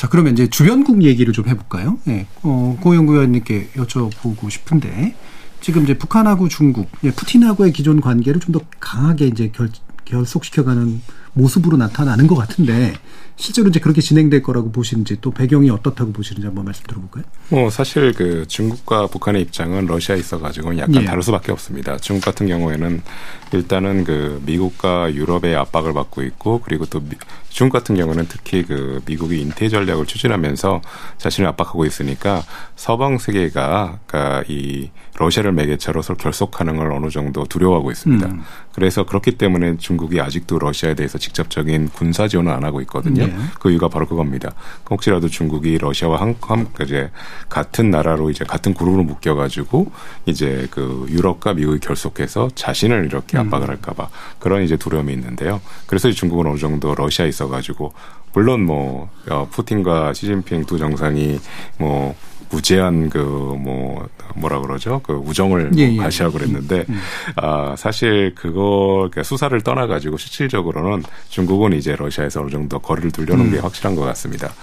[0.04, 1.98] 자 그러면 이제 주변국 얘기를 좀 해볼까요?
[2.10, 2.28] 예.
[2.42, 5.16] 어, 고영구 의원님께 여쭤보고 싶은데
[5.62, 9.70] 지금 이제 북한하고 중국, 예, 푸틴하고의 기존 관계를 좀 더 강하게 이제 결,
[10.04, 11.02] 결속시켜가는
[11.34, 12.94] 모습으로 나타나는 것 같은데
[13.36, 17.24] 실제로 이제 그렇게 진행될 거라고 보시는지 또 배경이 어떻다고 보시는지 한번 말씀 들어볼까요?
[17.50, 21.06] 뭐 사실 그 중국과 북한의 입장은 러시아에 있어가지고 약간 예.
[21.06, 21.98] 다를 수밖에 없습니다.
[21.98, 23.02] 중국 같은 경우에는
[23.52, 27.10] 일단은 그 미국과 유럽의 압박을 받고 있고 그리고 또 미,
[27.50, 30.82] 중국 같은 경우는 특히 그 미국이 인태 전략을 추진하면서
[31.18, 32.44] 자신을 압박하고 있으니까
[32.76, 38.28] 서방 세계가 그러니까 이 러시아를 매개체로 서 결속하는 걸 어느 정도 두려워하고 있습니다.
[38.28, 38.42] 음.
[38.74, 43.26] 그래서 그렇기 때문에 중국이 아직도 러시아에 대해서 직접적인 군사 지원을 안 하고 있거든요.
[43.26, 43.36] 네.
[43.60, 44.52] 그 이유가 바로 그겁니다.
[44.90, 47.10] 혹시라도 중국이 러시아와 한, 한 이제
[47.50, 49.92] 같은 나라로 이제 같은 그룹으로 묶여 가지고
[50.26, 53.48] 이제 그 유럽과 미국이 결속해서 자신을 이렇게 음.
[53.48, 54.10] 압박을 할까봐
[54.40, 55.62] 그런 이제 두려움이 있는데요.
[55.88, 57.94] 그래서 중국은 어느 정도 러시아에 있어 가지고
[58.34, 61.40] 물론 뭐 어, 푸틴과 시진핑 두 정상이
[61.78, 62.16] 뭐
[62.54, 65.98] 무제한 그 뭐 뭐라 그러죠 그 우정을 예, 뭐 예.
[65.98, 67.00] 가시하고 그랬는데 음, 음.
[67.36, 73.46] 아 사실 그거 그러니까 수사를 떠나 가지고 실질적으로는 중국은 이제 러시아에서 어느 정도 거리를 두려는
[73.46, 73.52] 음.
[73.52, 74.54] 게 확실한 것 같습니다.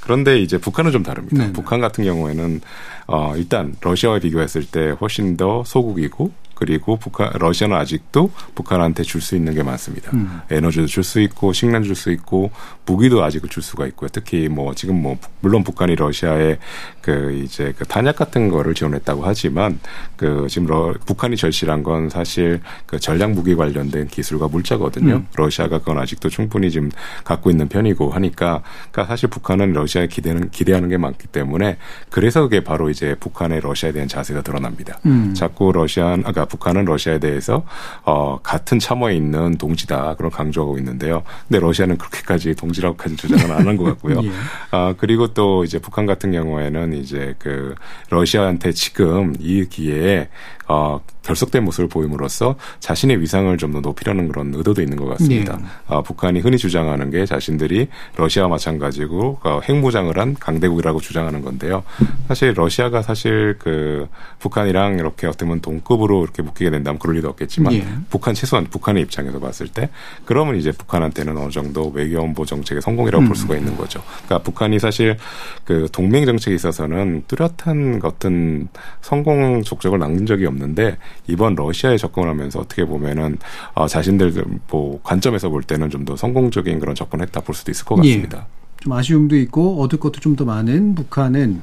[0.00, 1.44] 그런데 이제 북한은 좀 다릅니다.
[1.44, 2.60] 네 북한 같은 경우에는
[3.08, 9.36] 어 일단 러시아와 비교했을 때 훨씬 더 소국이고 그리고 북한 러시아는 아직도 북한한테 줄 수
[9.36, 10.10] 있는 게 많습니다.
[10.12, 10.40] 음.
[10.50, 12.50] 에너지도 줄 수 있고 식량 줄 수 있고
[12.84, 14.08] 무기도 아직 줄 수가 있고요.
[14.12, 16.58] 특히 뭐 지금 뭐 물론 북한이 러시아에
[17.00, 19.78] 그 이제 그 탄약 같은 거를 지원했다고 하지만
[20.16, 25.14] 그 지금 러, 북한이 절실한 건 사실 그 전략 무기 관련된 기술과 물자거든요.
[25.14, 25.26] 음.
[25.36, 26.90] 러시아가 그건 아직도 충분히 지금
[27.24, 31.76] 갖고 있는 편이고 하니까 그러니까 사실 북한은 러시아에 기대는 기대하는 게 많기 때문에
[32.10, 34.98] 그래서 그게 바로 이제 북한의 러시아에 대한 자세가 드러납니다.
[35.06, 35.32] 음.
[35.34, 37.64] 자꾸 러시아 아까 북한은 러시아에 대해서
[38.04, 41.22] 어 같은 참호에 있는 동지다 그런 강조하고 있는데요.
[41.48, 44.20] 근데 러시아는 그렇게까지 동지라고까지 주장은 안 한 것 같고요.
[44.24, 44.30] 예.
[44.70, 47.74] 아 그리고 또 이제 북한 같은 경우에는 이제 그
[48.10, 50.28] 러시아한테 지금 이 기회에
[50.68, 55.58] 어, 결속된 모습을 보임으로써 자신의 위상을 좀 더 높이려는 그런 의도도 있는 것 같습니다.
[55.58, 55.64] 네.
[55.88, 61.82] 어, 북한이 흔히 주장하는 게 자신들이 러시아와 마찬가지고 어, 핵무장을 한 강대국이라고 주장하는 건데요.
[62.28, 67.74] 사실 러시아가 사실 그 북한이랑 이렇게 어떻게 보면 동급으로 이렇게 묶이게 된다면 그럴 리도 없겠지만
[67.74, 67.86] 네.
[68.08, 69.90] 북한 최소한 북한의 입장에서 봤을 때
[70.24, 73.28] 그러면 이제 북한한테는 어느 정도 외교안보 정책의 성공이라고 음.
[73.28, 74.02] 볼 수가 있는 거죠.
[74.24, 75.18] 그러니까 북한이 사실
[75.66, 78.68] 그 동맹 정책에 있어서는 뚜렷한 어떤
[79.02, 83.38] 성공 족적을 남긴 적이 없는 없는데 이번 러시아에 접근을 하면서 어떻게 보면은
[83.74, 88.02] 어, 자신들 뭐 관점에서 볼 때는 좀 더 성공적인 그런 접근했다 볼 수도 있을 것
[88.04, 88.08] 예.
[88.10, 88.38] 같습니다.
[88.38, 88.58] 예.
[88.80, 91.62] 좀 아쉬움도 있고 얻을 것도 좀 더 많은 북한은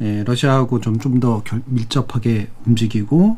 [0.00, 3.36] 예, 러시아하고 좀 좀 더 밀접하게 움직이고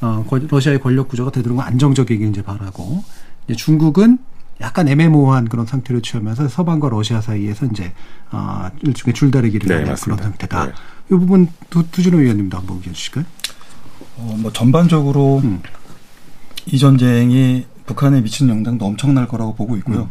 [0.00, 3.02] 어, 러시아의 권력 구조가 되도록 안정적이게 이제 바라고
[3.46, 4.18] 이제 중국은
[4.60, 7.92] 약간 애매모호한 그런 상태로 취하면서 서방과 러시아 사이에서 이제
[8.30, 10.66] 어, 일종의 줄다리기를 네, 그런 상태다.
[10.66, 10.72] 네.
[11.06, 13.24] 이 부분 두, 두준호 의원님도 한번 얘기해 주실까요?
[14.18, 15.62] 어, 뭐 전반적으로 음.
[16.66, 20.02] 이 전쟁이 북한에 미치는 영향도 엄청날 거라고 보고 있고요.
[20.02, 20.10] 음.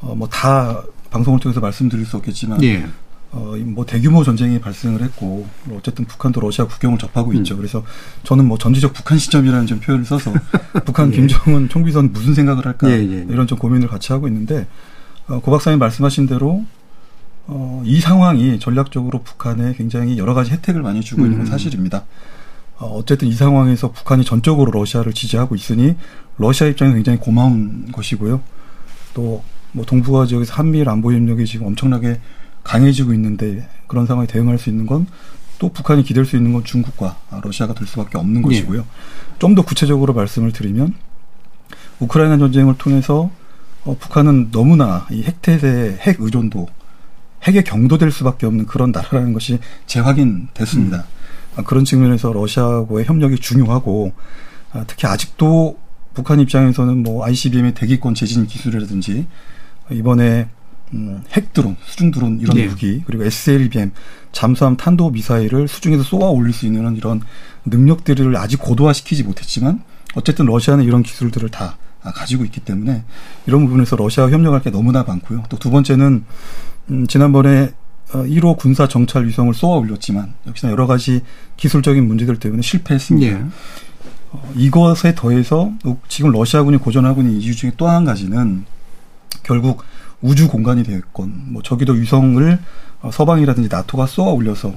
[0.00, 2.86] 어, 뭐 다 방송을 통해서 말씀드릴 수 없겠지만 예.
[3.32, 7.36] 어, 뭐 대규모 전쟁이 발생을 했고 뭐 어쨌든 북한도 러시아 국경을 접하고 음.
[7.36, 7.56] 있죠.
[7.56, 7.84] 그래서
[8.24, 10.32] 저는 뭐 전지적 북한 시점이라는 좀 표현을 써서
[10.84, 11.16] 북한 예.
[11.16, 13.26] 김정은 총비선 무슨 생각을 할까 예, 예.
[13.28, 14.66] 이런 좀 고민을 같이 하고 있는데
[15.28, 16.64] 어, 고 박사님 말씀하신 대로
[17.46, 21.50] 어, 이 상황이 전략적으로 북한에 굉장히 여러 가지 혜택을 많이 주고 있는 건 음.
[21.50, 22.04] 사실입니다.
[22.80, 25.94] 어, 어쨌든 이 상황에서 북한이 전적으로 러시아를 지지하고 있으니
[26.38, 28.40] 러시아 입장에 굉장히 고마운 것이고요.
[29.14, 32.20] 또 뭐 동북아 지역에서 한미일 안보 협력이 지금 엄청나게
[32.64, 35.06] 강해지고 있는데 그런 상황에 대응할 수 있는 건
[35.60, 38.80] 또 북한이 기댈 수 있는 건 중국과 러시아가 될 수밖에 없는 것이고요.
[38.80, 38.84] 예.
[39.38, 40.94] 좀더 구체적으로 말씀을 드리면
[42.00, 43.30] 우크라이나 전쟁을 통해서
[43.84, 46.66] 어, 북한은 너무나 이 핵태세, 핵 의존도,
[47.44, 50.96] 핵에 경도될 수밖에 없는 그런 나라라는 것이 재확인됐습니다.
[50.96, 51.19] 음.
[51.56, 54.12] 아, 그런 측면에서 러시아하고의 협력이 중요하고
[54.72, 55.78] 아, 특히 아직도
[56.14, 59.26] 북한 입장에서는 뭐 ICBM의 대기권 재진 기술이라든지
[59.92, 60.48] 이번에
[60.92, 62.66] 음, 핵 드론, 수중 드론 이런 네.
[62.66, 63.92] 무기 그리고 SLBM
[64.32, 67.20] 잠수함 탄도 미사일을 수중에서 쏘아 올릴 수 있는 이런
[67.64, 69.82] 능력들을 아직 고도화시키지 못했지만
[70.14, 73.04] 어쨌든 러시아는 이런 기술들을 다 가지고 있기 때문에
[73.46, 75.44] 이런 부분에서 러시아와 협력할 게 너무나 많고요.
[75.48, 76.24] 또 두 번째는
[76.90, 77.72] 음, 지난번에
[78.12, 81.22] 1호 어, 군사 정찰 위성을 쏘아 올렸지만 역시나 여러 가지
[81.56, 83.38] 기술적인 문제들 때문에 실패했습니다.
[83.38, 83.44] 네.
[84.32, 85.72] 어, 이것에 더해서
[86.08, 88.64] 지금 러시아군이 고전하고 있는 이유 중에 또 한 가지는
[89.42, 89.82] 결국
[90.22, 92.58] 우주 공간이 되었건 뭐 저기도 위성을
[93.02, 94.72] 어, 서방이라든지 나토가 쏘아 올려서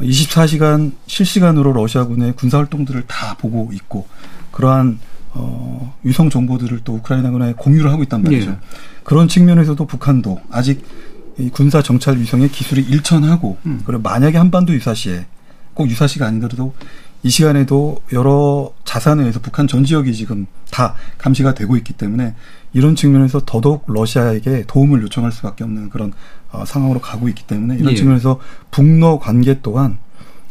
[0.00, 4.06] 24시간 실시간으로 러시아군의 군사 활동들을 다 보고 있고
[4.52, 4.98] 그러한
[5.32, 8.50] 어, 위성 정보들을 또 우크라이나군에 공유를 하고 있단 말이죠.
[8.50, 8.56] 예.
[9.04, 11.09] 그런 측면에서도 북한도 아직 이
[11.52, 13.82] 군사 정찰 위성의 기술이 일천하고 음.
[13.84, 15.26] 그리고 만약에 한반도 유사시에
[15.74, 16.74] 꼭 유사시가 아니더라도
[17.22, 22.34] 이 시간에도 여러 자산에 의해서 북한 전 지역이 지금 다 감시가 되고 있기 때문에
[22.72, 26.12] 이런 측면에서 더더욱 러시아에게 도움을 요청할 수밖에 없는 그런
[26.50, 27.96] 어, 상황으로 가고 있기 때문에 이런 예.
[27.96, 28.40] 측면에서
[28.70, 29.98] 북러 관계 또한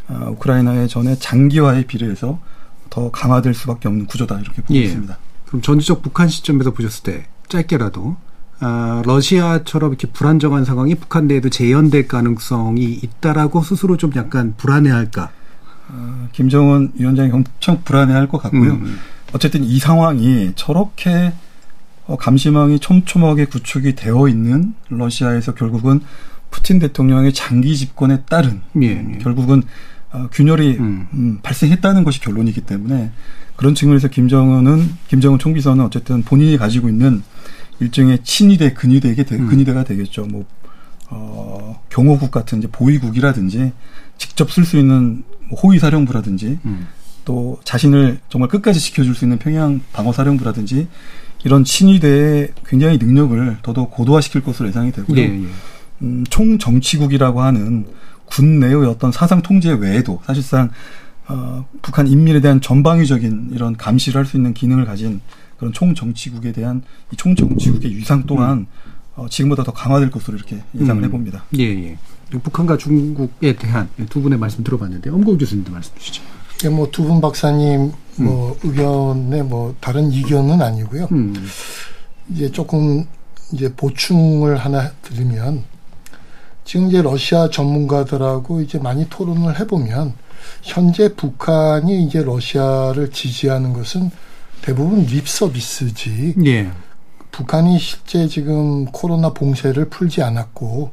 [0.07, 2.39] 어, 우크라이나의 전에 장기화에 비례해서
[2.89, 4.81] 더 강화될 수밖에 없는 구조다 이렇게 보고 예.
[4.81, 5.17] 있습니다.
[5.47, 8.17] 그럼 전지적 북한 시점에서 보셨을 때 짧게라도
[8.61, 15.31] 아, 러시아처럼 이렇게 불안정한 상황이 북한 내에도 재현될 가능성이 있다라고 스스로 좀 약간 불안해할까?
[15.89, 18.73] 어, 김정은 위원장이 엄청 불안해할 것 같고요.
[18.73, 18.99] 음.
[19.33, 21.33] 어쨌든 이 상황이 저렇게
[22.05, 26.01] 어, 감시망이 촘촘하게 구축이 되어 있는 러시아에서 결국은
[26.51, 29.17] 푸틴 대통령의 장기 집권에 따른 예, 예.
[29.19, 29.63] 결국은
[30.11, 31.07] 어, 균열이 음.
[31.13, 33.11] 음, 발생했다는 것이 결론이기 때문에
[33.55, 37.21] 그런 측면에서 김정은은 김정은 총비서는 어쨌든 본인이 가지고 있는
[37.79, 39.47] 일종의 친위대 근위대에게 되, 음.
[39.47, 40.25] 근위대가 되겠죠.
[40.25, 40.45] 뭐
[41.09, 43.71] 어, 경호국 같은 이제 보위국이라든지
[44.17, 46.87] 직접 쓸 수 있는 뭐 호위사령부라든지 음.
[47.25, 50.87] 또 자신을 정말 끝까지 지켜줄 수 있는 평양 방어사령부라든지
[51.43, 55.17] 이런 친위대의 굉장히 능력을 더더욱 고도화시킬 것으로 예상이 되고요.
[55.17, 55.47] 예, 예.
[56.01, 57.85] 음, 총정치국이라고 하는
[58.25, 60.69] 군 내의 어떤 사상 통제 외에도 사실상
[61.27, 65.21] 어, 북한 인민에 대한 전방위적인 이런 감시를 할 수 있는 기능을 가진
[65.59, 68.65] 그런 총정치국에 대한 이 총정치국의 위상 또한
[69.15, 71.05] 어, 지금보다 더 강화될 것으로 이렇게 예상을 음.
[71.05, 71.43] 해봅니다.
[71.57, 71.97] 예, 예.
[72.31, 76.23] 북한과 중국에 대한 두 분의 말씀 들어봤는데 엄고 교수님도 말씀 주시죠.
[76.63, 78.69] 예, 뭐두 분 박사님 뭐 음.
[78.69, 81.09] 의견에 뭐 다른 이견은 아니고요.
[81.11, 81.33] 음.
[82.29, 83.05] 이제 조금
[83.51, 85.63] 이제 보충을 하나 드리면
[86.63, 90.13] 지금 이제 러시아 전문가들하고 이제 많이 토론을 해보면
[90.61, 94.11] 현재 북한이 이제 러시아를 지지하는 것은
[94.61, 96.35] 대부분 립 서비스지.
[96.45, 96.71] 예.
[97.31, 100.91] 북한이 실제 지금 코로나 봉쇄를 풀지 않았고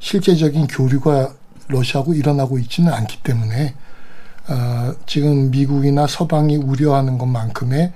[0.00, 1.32] 실제적인 교류가
[1.68, 3.74] 러시아하고 일어나고 있지는 않기 때문에
[4.48, 7.92] 어, 지금 미국이나 서방이 우려하는 것만큼의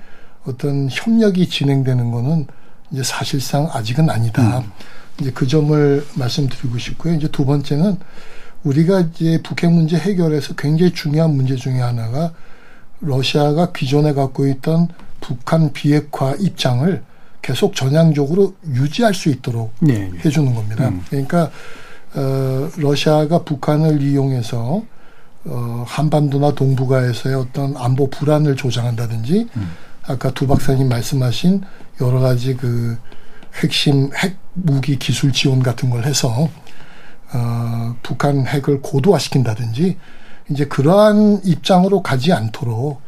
[0.46, 2.46] 어떤 협력이 진행되는 거는
[2.90, 4.60] 이제 사실상 아직은 아니다.
[4.60, 4.72] 음.
[5.20, 7.14] 이제 그 점을 말씀드리고 싶고요.
[7.14, 7.98] 이제 두 번째는
[8.64, 12.32] 우리가 이제 북핵 문제 해결에서 굉장히 중요한 문제 중에 하나가
[13.00, 14.88] 러시아가 기존에 갖고 있던
[15.20, 17.02] 북한 비핵화 입장을
[17.42, 20.10] 계속 전향적으로 유지할 수 있도록 네.
[20.24, 20.88] 해주는 겁니다.
[20.88, 21.02] 음.
[21.08, 21.50] 그러니까
[22.14, 24.82] 어, 러시아가 북한을 이용해서
[25.44, 29.70] 어, 한반도나 동북아에서의 어떤 안보 불안을 조장한다든지 음.
[30.06, 31.62] 아까 두 박사님 말씀하신
[32.00, 32.98] 여러 가지 그
[33.62, 36.48] 핵심 핵 무기 기술 지원 같은 걸 해서
[37.32, 39.96] 어, 북한 핵을 고도화시킨다든지
[40.50, 43.00] 이제 그러한 입장으로 가지 않도록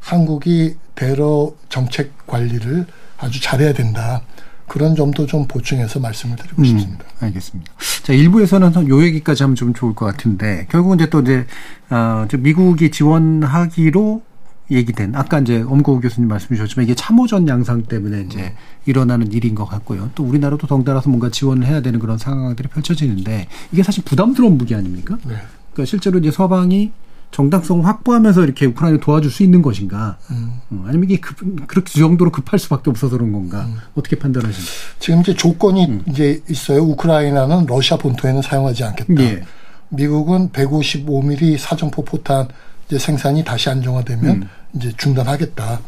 [0.00, 2.86] 한국이 대러 정책 관리를
[3.18, 4.22] 아주 잘해야 된다.
[4.66, 7.04] 그런 점도 좀 보충해서 말씀을 드리고 음, 싶습니다.
[7.20, 7.72] 알겠습니다.
[8.02, 11.46] 자, 일부에서는 요 얘기까지 하면 좀 좋을 것 같은데, 결국은 이제 또 이제,
[11.88, 14.22] 어, 미국이 지원하기로
[14.70, 18.50] 얘기된, 아까 이제 엄고 교수님 말씀 주셨지만 이게 참호전 양상 때문에 이제 음.
[18.84, 20.10] 일어나는 일인 것 같고요.
[20.14, 25.16] 또 우리나라도 덩달아서 뭔가 지원을 해야 되는 그런 상황들이 펼쳐지는데, 이게 사실 부담스러운 무기 아닙니까?
[25.24, 25.36] 네.
[25.72, 26.92] 그러니까 실제로 이제 서방이
[27.30, 30.16] 정당성을 확보하면서 이렇게 우크라이나 도와줄 수 있는 것인가?
[30.30, 30.60] 음.
[30.70, 33.66] 어, 아니면 이게 급, 그렇게 그 정도로 급할 수밖에 없어서 그런 건가?
[33.66, 33.76] 음.
[33.94, 34.72] 어떻게 판단하십니까?
[34.98, 36.02] 지금 이제 조건이 음.
[36.08, 36.80] 이제 있어요.
[36.82, 39.22] 우크라이나는 러시아 본토에는 사용하지 않겠다.
[39.22, 39.42] 예.
[39.90, 42.48] 미국은 155mm 사정포 포탄
[42.88, 44.48] 이제 생산이 다시 안정화되면 음.
[44.74, 45.80] 이제 중단하겠다.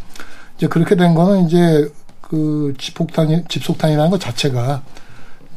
[0.57, 4.83] 이제 그렇게 된 거는 이제 그 집폭탄이 집속탄이라는 것 자체가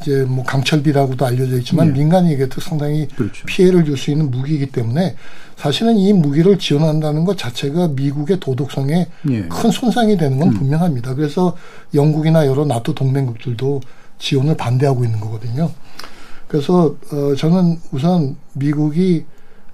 [0.04, 2.00] 이제 뭐 강철비라고도 알려져 있지만 네.
[2.00, 3.46] 민간에게도 상당히 그렇죠.
[3.46, 5.14] 피해를 줄 수 있는 무기이기 때문에
[5.56, 9.48] 사실은 이 무기를 지원한다는 것 자체가 미국의 도덕성에 네.
[9.48, 10.54] 큰 손상이 되는 건 음.
[10.54, 11.14] 분명합니다.
[11.14, 11.56] 그래서
[11.94, 13.80] 영국이나 여러 나토 동맹국들도
[14.18, 15.70] 지원을 반대하고 있는 거거든요.
[16.48, 19.24] 그래서 어 저는 우선 미국이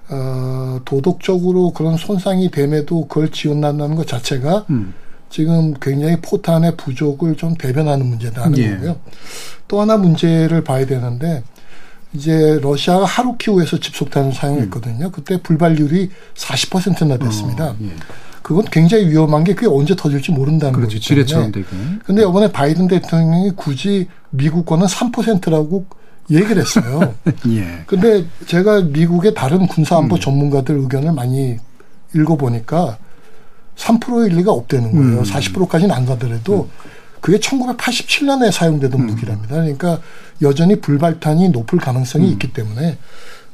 [0.09, 4.93] 어 도덕적으로 그런 손상이 됨에도 그걸 지원한다는 것 자체가 음.
[5.31, 8.71] 지금 굉장히 포탄의 부족을 좀 대변하는 문제다는 예.
[8.71, 8.97] 거고요.
[9.67, 11.43] 또 하나 문제를 봐야 되는데
[12.13, 15.05] 이제 러시아가 하루키우에서 집속탄을 사용했거든요.
[15.05, 15.11] 음.
[15.11, 17.69] 그때 불발률이 40%나 됐습니다.
[17.69, 17.91] 어, 예.
[18.41, 20.99] 그건 굉장히 위험한 게 그게 언제 터질지 모른다는 그렇죠.
[20.99, 21.01] 때문에.
[21.01, 21.65] 지뢰처럼 되게.
[22.05, 25.85] 근데 이번에 바이든 대통령이 굳이 미국 거는 3%라고
[26.29, 27.13] 얘기를 했어요.
[27.49, 27.83] 예.
[27.85, 30.19] 근데 제가 미국의 다른 군사안보 음.
[30.19, 31.57] 전문가들 의견을 많이
[32.13, 32.97] 읽어보니까
[33.75, 35.19] 3%일 리가 없다는 거예요.
[35.19, 35.23] 음.
[35.23, 36.91] 40%까지는 안 가더라도 음.
[37.21, 39.07] 그게 1987년에 사용되던 음.
[39.07, 39.55] 무기랍니다.
[39.55, 39.99] 그러니까
[40.41, 42.31] 여전히 불발탄이 높을 가능성이 음.
[42.33, 42.97] 있기 때문에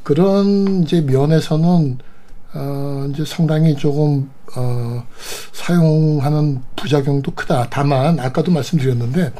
[0.03, 1.97] 그런 이제 면에서는
[2.53, 5.03] 어 이제 상당히 조금 어
[5.51, 7.67] 사용하는 부작용도 크다.
[7.69, 9.33] 다만 아까도 말씀드렸는데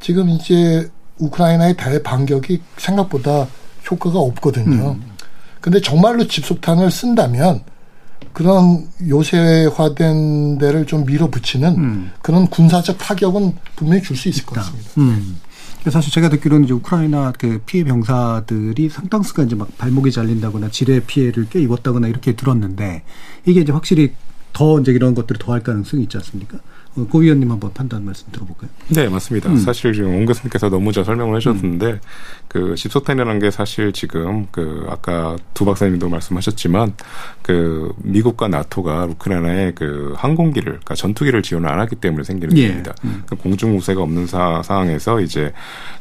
[0.00, 3.46] 지금 이제 우크라이나의 대반격이 생각보다
[3.88, 4.90] 효과가 없거든요.
[4.92, 5.12] 음.
[5.60, 7.62] 근데 정말로 집속탄을 쓴다면
[8.32, 12.10] 그런 요새화된 데를 좀 밀어붙이는 음.
[12.22, 14.90] 그런 군사적 타격은 분명히 줄 수 있을 것 같습니다.
[14.98, 15.38] 음.
[15.90, 21.46] 사실 제가 듣기로는 이제 우크라이나 그 피해 병사들이 상당수가 이제 막 발목이 잘린다거나 지뢰 피해를
[21.50, 23.02] 꽤 입었다거나 이렇게 들었는데
[23.46, 24.12] 이게 이제 확실히
[24.52, 26.58] 더 이제 이런 것들이 더할 가능성이 있지 않습니까?
[26.94, 28.70] 어, 고 위원님 한번 판단 말씀 들어볼까요?
[28.90, 29.48] 네, 맞습니다.
[29.50, 29.56] 음.
[29.56, 31.98] 사실 지금 옹 교수님께서 너무 잘 설명을 해주셨는데 음.
[32.52, 36.92] 그 집소탄이라는 게 사실 지금 그 아까 두 박사님도 말씀하셨지만
[37.40, 42.68] 그 미국과 나토가 우크라이나에 그 항공기를 그러니까 전투기를 지원을 안 하기 때문에 생기는 예.
[42.68, 42.94] 겁니다.
[43.04, 43.22] 음.
[43.26, 45.52] 그 공중 우세가 없는 사, 상황에서 이제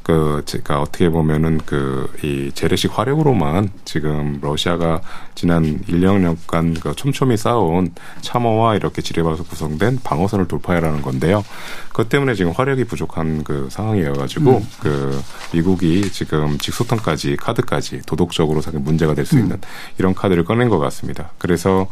[0.03, 5.01] 그 제가 어떻게 보면은 그 이 재래식 화력으로만 지금 러시아가
[5.35, 11.43] 지난 1, 2년간 그 촘촘히 쌓아온 참호와 이렇게 지뢰밭으로 구성된 방어선을 돌파해라는 건데요.
[11.89, 14.67] 그것 때문에 지금 화력이 부족한 그 상황이어가지고 음.
[14.81, 15.21] 그
[15.53, 19.41] 미국이 지금 직소탄까지 카드까지 도덕적으로 상당히 문제가 될수 음.
[19.41, 19.61] 있는 음.
[19.97, 21.31] 이런 카드를 꺼낸 것 같습니다.
[21.37, 21.87] 그래서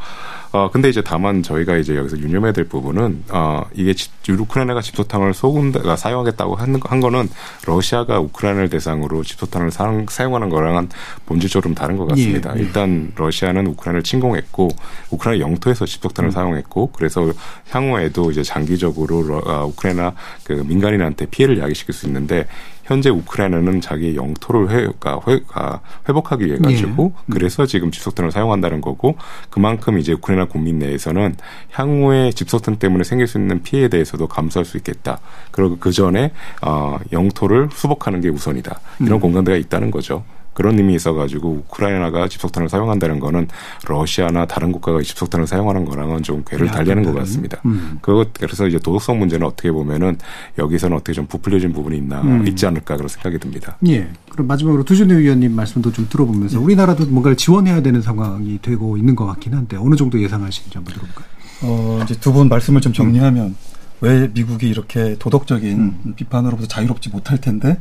[0.51, 3.93] 어 근데 이제 다만 저희가 이제 여기서 유념해야 될 부분은 어 이게
[4.27, 7.29] 우크라이나가 집소탄을 소군대가 사용하겠다고 한, 한 거는
[7.67, 10.89] 러시아가 우크라이나를 대상으로 집소탄을 사용, 사용하는 거랑은
[11.27, 12.53] 본질적으로 좀 다른 것 같습니다.
[12.55, 12.63] 예, 예.
[12.63, 14.69] 일단 러시아는 우크라이나를 침공했고
[15.11, 16.31] 우크라이나 영토에서 집소탄을 음.
[16.31, 17.31] 사용했고 그래서
[17.69, 22.47] 향후에도 이제 장기적으로 아, 우크라이나 그 민간인한테 피해를 야기시킬 수 있는데
[22.89, 27.33] 현재 우크라이나는 자기 영토를 회, 가 회, 가 회복하기 위해 가지고 예.
[27.33, 29.15] 그래서 지금 집속탄을 사용한다는 거고
[29.51, 31.35] 그만큼 이제 우크라이나 국민 내에서는
[31.69, 35.19] 향후에 집속탄 때문에 생길 수 있는 피해에 대해서도 감수할 수 있겠다.
[35.51, 36.31] 그리고 그 전에
[36.63, 38.79] 어, 영토를 수복하는 게 우선이다.
[39.01, 39.19] 이런 음.
[39.19, 40.23] 공감대가 있다는 거죠.
[40.59, 43.47] 그런 의미 있어가지고 우크라이나가 집속탄을 사용한다는 거는
[43.87, 47.61] 러시아나 다른 국가가 집속탄을 사용하는 거랑은 좀 궤를 달리는 것 같습니다.
[47.63, 47.97] 음.
[48.01, 50.17] 그것 그래서 이제 도덕성 문제는 어떻게 보면은
[50.57, 52.45] 여기서는 어떻게 좀 부풀려진 부분이 있나 음.
[52.45, 53.77] 있지 않을까 그런 생각이 듭니다.
[53.87, 54.09] 예.
[54.29, 56.61] 그럼 마지막으로 두준희 의원님 말씀도 좀 들어보면서 예.
[56.61, 61.25] 우리나라도 뭔가를 지원해야 되는 상황이 되고 있는 것 같긴 한데 어느 정도 예상하시는지 한번 들어볼까요?
[61.61, 63.55] 어 이제 두 분 말씀을 좀 정리하면 음.
[64.01, 66.13] 왜 미국이 이렇게 도덕적인 음.
[66.17, 67.77] 비판으로부터 자유롭지 못할 텐데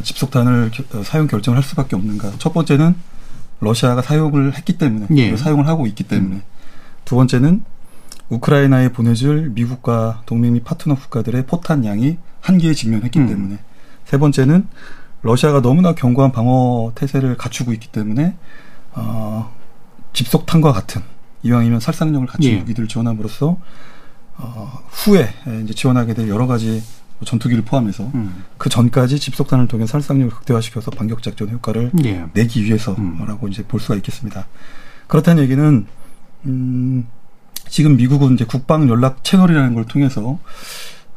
[0.00, 2.32] 집속탄을 어, 사용 결정을 할 수밖에 없는가.
[2.38, 2.94] 첫 번째는
[3.60, 5.36] 러시아가 사용을 했기 때문에 예.
[5.36, 6.42] 사용을 하고 있기 때문에 음.
[7.04, 7.62] 두 번째는
[8.28, 13.28] 우크라이나에 보내줄 미국과 동맹 및 파트너 국가들의 포탄 양이 한계에 직면했기 음.
[13.28, 13.58] 때문에
[14.04, 14.66] 세 번째는
[15.22, 18.34] 러시아가 너무나 견고한 방어 태세를 갖추고 있기 때문에
[18.94, 19.54] 어,
[20.12, 21.02] 집속탄과 같은
[21.44, 22.56] 이왕이면 살상력을 갖춘 예.
[22.58, 23.58] 무기들을 지원함으로써
[24.38, 25.28] 어, 후에
[25.62, 28.44] 이제 지원하게 될 여러 가지 뭐 전투기를 포함해서 음.
[28.58, 32.24] 그 전까지 집속탄을 통해 살상력을 극대화시켜서 반격 작전 효과를 예.
[32.32, 33.50] 내기 위해서라고 음.
[33.50, 34.46] 이제 볼 수가 있겠습니다.
[35.06, 35.86] 그렇다는 얘기는
[36.46, 37.06] 음
[37.68, 40.38] 지금 미국은 이제 국방 연락 채널이라는 걸 통해서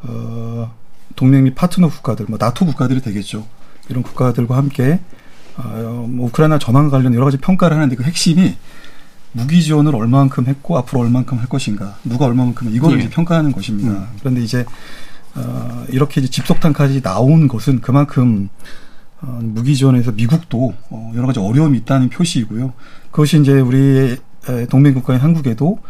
[0.02, 0.72] 어
[1.16, 3.46] 동맹 및 파트너 국가들, 뭐 나토 국가들이 되겠죠.
[3.88, 5.00] 이런 국가들과 함께
[5.56, 8.56] 어, 뭐 우크라이나 전황 관련 여러 가지 평가를 하는데 그 핵심이
[9.32, 13.02] 무기 지원을 얼마만큼 했고 앞으로 얼마만큼 할 것인가, 누가 얼마만큼 이거를 예.
[13.02, 13.90] 이제 평가하는 것입니다.
[13.90, 14.06] 음.
[14.20, 14.64] 그런데 이제
[15.36, 18.48] 어, 이렇게 이제 집속탄까지 나온 것은 그만큼
[19.20, 22.72] 어, 무기 지원에서 미국도 어, 여러 가지 어려움이 있다는 표시이고요.
[23.10, 24.16] 그것이 이제 우리
[24.68, 25.80] 동맹 국가인 한국에도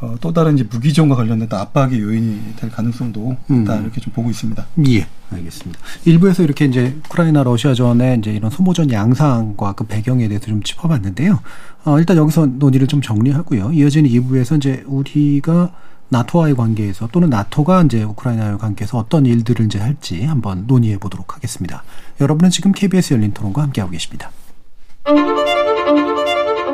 [0.00, 3.82] 어, 또 다른 이제 무기 지원과 관련된 압박의 요인이 될 가능성도 있다 음.
[3.82, 4.66] 이렇게 좀 보고 있습니다.
[4.88, 5.80] 예, 알겠습니다.
[6.04, 11.40] 일부에서 이렇게 이제 우크라이나 러시아 전에 이제 이런 소모전 양상과 그 배경에 대해서 좀 짚어봤는데요.
[11.84, 13.72] 어, 일단 여기서 논의를 좀 정리하고요.
[13.72, 15.72] 이어지는 2부에서 이제 우리가
[16.08, 21.82] 나토와의 관계에서 또는 나토가 이제 우크라이나와의 관계에서 어떤 일들을 이제 할지 한번 논의해 보도록 하겠습니다.
[22.20, 24.30] 여러분은 지금 KBS 열린 토론과 함께하고 계십니다.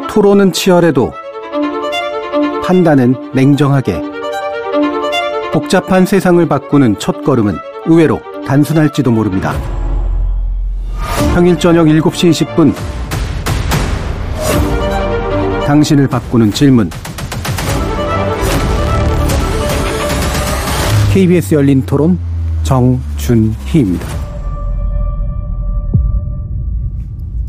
[0.09, 1.13] 토론은 치열해도
[2.65, 4.03] 판단은 냉정하게
[5.53, 7.57] 복잡한 세상을 바꾸는 첫 걸음은
[7.87, 9.55] 의외로 단순할지도 모릅니다.
[11.35, 12.75] 평일 저녁 7시 20분
[15.67, 16.91] 당신을 바꾸는 질문
[21.13, 22.19] KBS 열린 토론
[22.63, 24.07] 정준희입니다.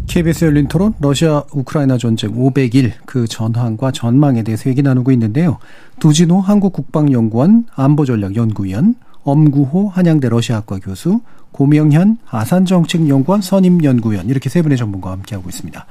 [0.06, 5.60] KBS 열린 토론 러시아 우크라이나 전쟁 500일 그 전황과 전망에 대해서 얘기 나누고 있는데요.
[6.02, 11.22] 두진호 한국국방연구원 안보전략연구위원, 엄구호 한양대 러시아학과 교수,
[11.54, 15.86] 고명현 아산정책연구원 선임연구위원 이렇게 세 분의 전문가와 함께하고 있습니다.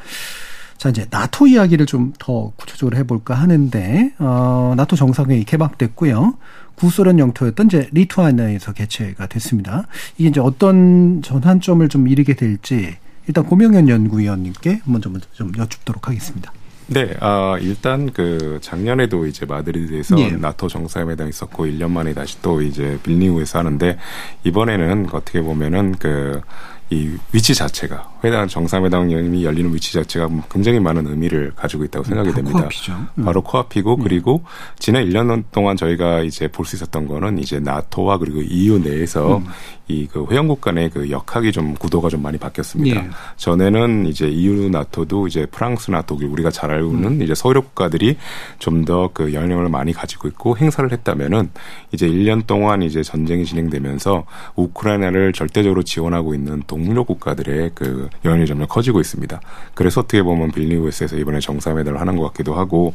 [0.83, 6.35] 자, 이제 나토 이야기를 좀 더 구체적으로 해볼까 하는데, 어, 나토 정상회의 개막됐고요.
[6.74, 9.87] 구소련 영토였던 이제 리투아니아에서 개최가 됐습니다.
[10.18, 12.97] 이게 이제 어떤 전환점을 좀 이르게 될지
[13.28, 16.53] 일단 고명현 연구위원님께 먼저 먼저 좀 여쭙도록 하겠습니다.
[16.89, 20.30] 네, 아, 일단 그 작년에도 이제 마드리드에서 예.
[20.30, 23.99] 나토 정상회담 있었고 1년 만에 다시 또 이제 빌니우에서 하는데
[24.45, 26.41] 이번에는 어떻게 보면은 그
[26.93, 32.58] 이 위치 자체가 회담 정상회담이 열리는 위치 자체가 굉장히 많은 의미를 가지고 있다고 생각이 됩니다.
[32.58, 32.92] 코앞이죠.
[33.18, 33.24] 음.
[33.24, 34.02] 바로 코앞이고 음.
[34.02, 34.44] 그리고
[34.78, 39.46] 지난 1년 동안 저희가 이제 볼 수 있었던 거는 이제 나토와 그리고 EU 내에서 음.
[39.88, 43.04] 이그 회원국 간의 그 역학이 좀 구도가 좀 많이 바뀌었습니다.
[43.04, 43.10] 예.
[43.36, 47.22] 전에는 이제 EU 나토도 이제 프랑스나 독일 우리가 잘 알고 있는 음.
[47.22, 48.16] 이제 서유럽 국가들이
[48.58, 51.50] 좀 더 그 영향력을 많이 가지고 있고 행사를 했다면은
[51.92, 54.24] 이제 1년 동안 이제 전쟁이 진행되면서
[54.56, 59.40] 우크라이나를 절대적으로 지원하고 있는 동 동료 국가들의 그 영향이 점점 커지고 있습니다.
[59.74, 62.94] 그래서 어떻게 보면 빌니우스에서 이번에 정상회담을 하는 것 같기도 하고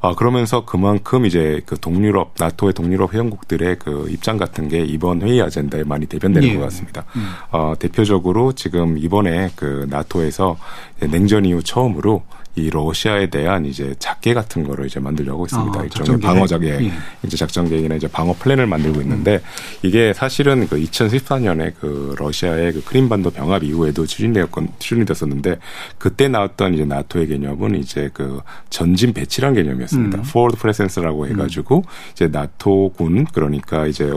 [0.00, 5.40] 아 그러면서 그만큼 이제 그 동유럽 나토의 동유럽 회원국들의 그 입장 같은 게 이번 회의
[5.42, 6.56] 아젠다에 많이 대변되는 예.
[6.56, 7.04] 것 같습니다.
[7.16, 7.26] 음.
[7.50, 10.56] 어, 대표적으로 지금 이번에 그 나토에서
[11.00, 12.22] 냉전 이후 처음으로
[12.54, 15.80] 이 러시아에 대한 이제 작계 같은 거를 이제 만들려고 있습니다.
[15.80, 16.92] 아, 일종의 방어작에 예.
[17.24, 19.40] 이제 작전 계획이나 이제 방어 플랜을 만들고 있는데 음.
[19.82, 25.58] 이게 사실은 그 2014년에 그 러시아의 그 크림반도 병합 이후에도 추진되었건 추진이 됐었는데
[25.96, 30.18] 그때 나왔던 이제 나토의 개념은 이제 그 전진 배치란 개념이었습니다.
[30.18, 30.20] 음.
[30.20, 31.82] Forward Presence라고 해가지고 음.
[32.12, 34.12] 이제 나토군 그러니까 이제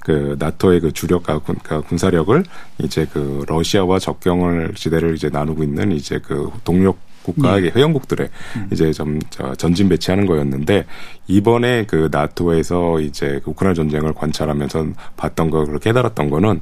[0.00, 2.44] 그 나토의 그 주력 군, 그 군사력을
[2.82, 7.70] 이제 그 러시아와 접경을 지대를 이제 나누고 있는 이제 그 동력 국가의 네.
[7.74, 8.68] 회원국들의 음.
[8.72, 9.18] 이제 좀
[9.56, 10.84] 전진 배치하는 거였는데
[11.26, 16.60] 이번에 그 나토에서 이제 그 우크라이나 전쟁을 관찰하면서 봤던 거 그렇게 깨달았던 거는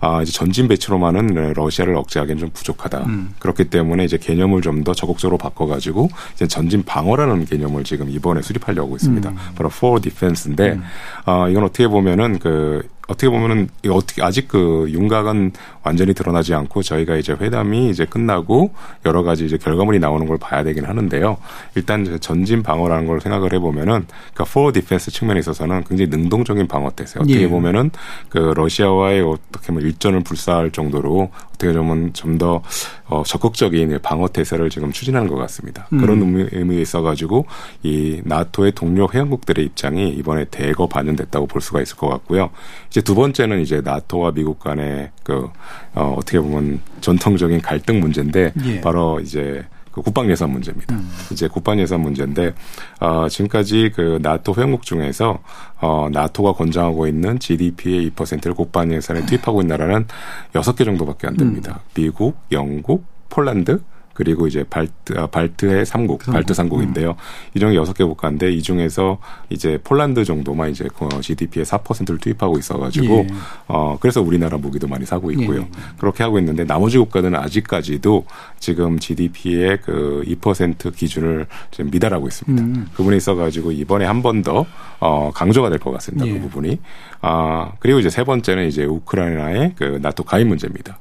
[0.00, 3.04] 아 이제 전진 배치로만은 러시아를 억제하기는 좀 부족하다.
[3.06, 3.34] 음.
[3.38, 8.94] 그렇기 때문에 이제 개념을 좀 더 적극적으로 바꿔가지고 이제 전진 방어라는 개념을 지금 이번에 수립하려고
[8.94, 9.28] 있습니다.
[9.30, 9.36] 음.
[9.56, 10.82] 바로 for defense인데 음.
[11.24, 17.16] 아 이건 어떻게 보면은 그 어떻게 보면은 어떻게 아직 그 윤곽은 완전히 드러나지 않고 저희가
[17.16, 18.74] 이제 회담이 이제 끝나고
[19.06, 21.38] 여러 가지 이제 결과물이 나오는 걸 봐야 되긴 하는데요.
[21.74, 27.18] 일단 전진 방어라는 걸 생각을 해보면은 그러니까 for defense 측면에 있어서는 굉장히 능동적인 방어 태세.
[27.18, 27.48] 어떻게 예.
[27.48, 27.90] 보면은
[28.28, 32.62] 그 러시아와의 어떻게 보면 일전을 불사할 정도로 어떻게 보면 좀더
[33.08, 35.88] 어, 적극적인 방어 태세를 지금 추진하는 것 같습니다.
[35.92, 35.98] 음.
[35.98, 37.46] 그런 의미, 의미에 있어 가지고
[37.82, 42.50] 이 나토의 동료 회원국들의 입장이 이번에 대거 반영됐다고 볼 수가 있을 것 같고요.
[42.88, 45.48] 이제 두 번째는 이제 나토와 미국 간의 그
[45.94, 48.80] 어, 어떻게 보면 전통적인 갈등 문제인데 예.
[48.80, 49.64] 바로 이제
[49.98, 50.94] 그 국방 예산 문제입니다.
[50.94, 51.10] 음.
[51.32, 52.54] 이제 국방 예산 문제인데
[53.00, 55.40] 어, 지금까지 그 나토 회원국 중에서
[55.80, 60.06] 어, 나토가 권장하고 있는 GDP의 2%를 국방 예산에 투입하고 있는 나라는
[60.52, 61.80] 6개 정도밖에 안 됩니다.
[61.82, 61.90] 음.
[61.94, 63.80] 미국, 영국, 폴란드,
[64.18, 67.10] 그리고 이제 발트 아, 발트의 삼국 발트 삼국인데요.
[67.10, 67.14] 음.
[67.54, 72.58] 이 중에 여섯 개 국가인데 이 중에서 이제 폴란드 정도만 이제 그 GDP의 4%를 투입하고
[72.58, 73.26] 있어가지고 예.
[73.68, 75.60] 어 그래서 우리나라 무기도 많이 사고 있고요.
[75.60, 75.68] 예.
[75.98, 78.24] 그렇게 하고 있는데 나머지 국가들은 아직까지도
[78.58, 82.60] 지금 GDP의 그 2% 기준을 지금 미달하고 있습니다.
[82.60, 82.86] 음.
[82.90, 84.66] 그 부분에 있어가지고 이번에 한 번 더
[84.98, 86.24] 어, 강조가 될 것 같습니다.
[86.24, 86.34] 그 예.
[86.34, 86.80] 그 부분이.
[87.20, 90.98] 아 그리고 이제 세 번째는 이제 우크라이나의 그 나토 가입 문제입니다.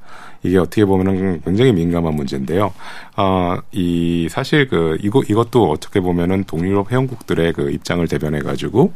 [0.47, 2.73] 이게 어떻게 보면은 굉장히 민감한 문제인데요.
[3.17, 8.93] 어, 이 사실 그 이거 이것도 어떻게 보면은 동유럽 회원국들의 그 입장을 대변해 가지고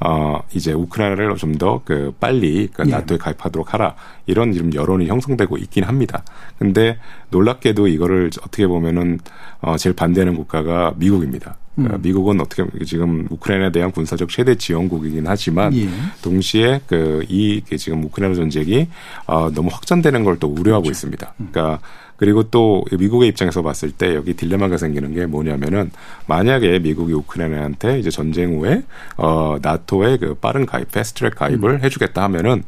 [0.00, 3.94] 어 이제 우크라이나를 좀 더 그 빨리 그 나토에 가입하도록 하라
[4.26, 6.24] 이런 지금 여론이 형성되고 있긴 합니다.
[6.58, 6.98] 근데
[7.30, 9.18] 놀랍게도 이거를 어떻게 보면은
[9.60, 11.56] 어 제일 반대하는 국가가 미국입니다.
[11.74, 12.02] 그러니까 음.
[12.02, 15.88] 미국은 어떻게 지금 우크라이나에 대한 군사적 최대 지원국이긴 하지만 예.
[16.22, 18.88] 동시에 그 이 지금 우크라이나 전쟁이
[19.26, 20.90] 어, 너무 확전되는 걸 또 우려하고 그렇죠.
[20.90, 21.34] 있습니다.
[21.40, 21.48] 음.
[21.52, 21.78] 그러니까
[22.16, 25.90] 그리고 또 미국의 입장에서 봤을 때 여기 딜레마가 생기는 게 뭐냐면은
[26.26, 28.82] 만약에 미국이 우크라이나한테 이제 전쟁 후에
[29.16, 31.80] 어 나토의 그 빠른 가입, 패스트트랙 가입을 음.
[31.82, 32.62] 해주겠다 하면은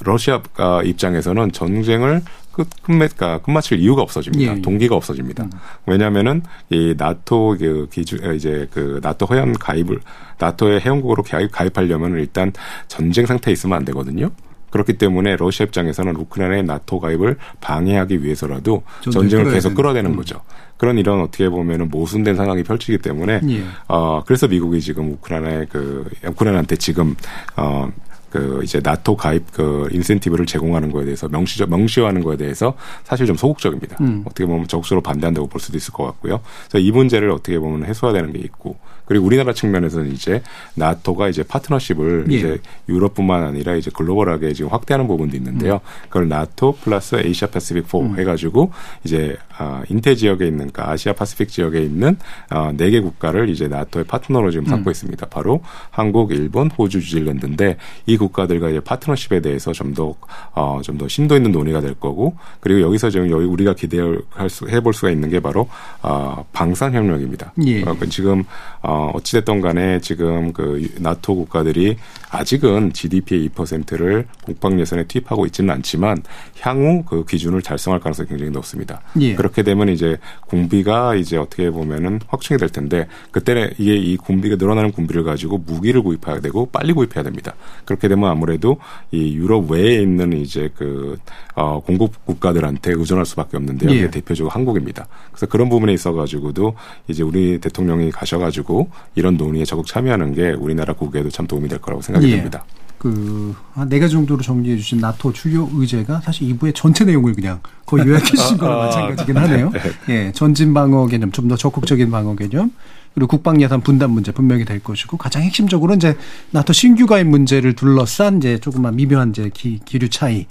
[0.00, 0.40] 러시아
[0.84, 2.22] 입장에서는 전쟁을
[2.60, 4.52] 끝, 끝맺, 끝마칠 이유가 없어집니다.
[4.52, 4.62] 예, 예.
[4.62, 5.44] 동기가 없어집니다.
[5.44, 5.50] 음.
[5.86, 10.00] 왜냐면은 이 나토 그 기준, 이제 그 나토 회원 가입을,
[10.38, 12.52] 나토의 회원국으로 가입, 가입하려면 일단
[12.88, 14.30] 전쟁 상태에 있으면 안 되거든요.
[14.70, 20.16] 그렇기 때문에 러시아 입장에서는 우크라이나의 나토 가입을 방해하기 위해서라도 전쟁을 계속 끌어대는 음.
[20.16, 20.40] 거죠.
[20.76, 23.64] 그런 이런 어떻게 보면은 모순된 상황이 펼치기 때문에 예.
[23.88, 27.16] 어 그래서 미국이 지금 우크라이나의 그 우크라이나한테 지금
[27.56, 27.90] 어
[28.30, 32.74] 그 이제 나토 가입 그 인센티브를 제공하는 거에 대해서 명시 명시화하는 거에 대해서
[33.04, 33.96] 사실 좀 소극적입니다.
[34.00, 34.22] 음.
[34.24, 36.40] 어떻게 보면 적극적으로 반대한다고 볼 수도 있을 것 같고요.
[36.70, 38.76] 그래서 이 문제를 어떻게 보면 해소해야 되는 게 있고
[39.10, 40.40] 그리고 우리나라 측면에서는 이제
[40.76, 42.36] 나토가 이제 파트너십을 예.
[42.36, 42.58] 이제
[42.88, 45.74] 유럽뿐만 아니라 이제 글로벌하게 지금 확대하는 부분도 있는데요.
[45.74, 46.04] 음.
[46.04, 48.18] 그걸 나토 플러스 Asia Pacific 4 음.
[48.20, 48.70] 해가지고
[49.02, 52.16] 이제 아, 인태 지역에 있는 그러니까 아시아 Pacific 지역에 있는
[52.50, 54.92] 아, 네개 국가를 이제 나토의 파트너로 지금 삼고 음.
[54.92, 55.26] 있습니다.
[55.26, 60.14] 바로 한국, 일본, 호주, 뉴질랜드인데 이 국가들과 이제 파트너십에 대해서 좀 더
[60.54, 64.68] 어, 좀 더 심도 있는 논의가 될 거고 그리고 여기서 지금 여기 우리가 기대할 수
[64.68, 65.68] 해볼 수가 있는 게 바로
[66.00, 67.52] 어, 방산 협력입니다.
[67.66, 67.82] 예.
[67.82, 68.44] 어, 지금
[68.82, 71.96] 어, 어찌됐던 간에 지금 그 나토 국가들이
[72.30, 76.22] 아직은 GDP의 2%를 국방 예산에 투입하고 있지는 않지만
[76.60, 79.02] 향후 그 기준을 달성할 가능성이 굉장히 높습니다.
[79.20, 79.34] 예.
[79.34, 84.92] 그렇게 되면 이제 군비가 이제 어떻게 보면은 확충이 될 텐데 그때는 이게 이 군비가 늘어나는
[84.92, 87.54] 군비를 가지고 무기를 구입해야 되고 빨리 구입해야 됩니다.
[87.84, 88.78] 그렇게 되면 아무래도
[89.10, 91.18] 이 유럽 외에 있는 이제 그
[91.54, 93.90] 어, 공급 국가들한테 의존할 수밖에 없는데요.
[93.90, 94.10] 예.
[94.10, 95.08] 대표적으로 한국입니다.
[95.30, 96.74] 그래서 그런 부분에 있어 가지고도
[97.08, 101.80] 이제 우리 대통령이 가셔 가지고 이런 논의에 적극 참여하는 게 우리나라 국외에도 참 도움이 될
[101.80, 102.36] 거라고 생각 이 예.
[102.36, 102.64] 됩니다.
[102.98, 108.06] 그한 네 가지 정도로 정리해 주신 나토 주요 의제가 사실 2부의 전체 내용을 그냥 거의
[108.06, 109.70] 요약해 주신 거랑 아, 마찬가지긴 하네요.
[109.70, 109.80] 네.
[110.26, 112.70] 예, 전진 방어 개념, 좀 더 적극적인 방어 개념,
[113.14, 116.14] 그리고 국방 예산 분담 문제 분명히 될 것이고 가장 핵심적으로 이제
[116.50, 120.46] 나토 신규 가입 문제를 둘러싼 이제 조금만 미묘한 이제 기, 기류 차이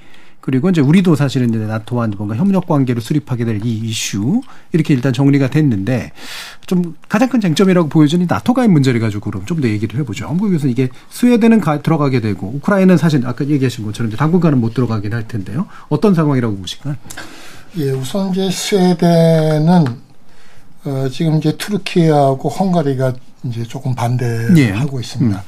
[0.49, 4.41] 그리고 이제 우리도 사실은 이제 나토와 뭔가 협력 관계로 수립하게 될 이 이슈
[4.71, 6.11] 이렇게 일단 정리가 됐는데
[6.65, 10.25] 좀 가장 큰 쟁점이라고 보여지는 나토 가입 문제를 가지고 그럼 좀 더 얘기를 해보죠.
[10.27, 15.27] 한국에서 이게 스웨덴은 가, 들어가게 되고 우크라이나는 사실 아까 얘기하신 것처럼 당분간은 못 들어가긴 할
[15.27, 15.67] 텐데요.
[15.89, 16.95] 어떤 상황이라고 보실까요?
[17.77, 19.85] 예, 우선 이제 스웨덴은
[20.85, 25.01] 어, 지금 이제 투르키하고 헝가리가 이제 조금 반대하고 예.
[25.01, 25.37] 있습니다.
[25.37, 25.43] 음.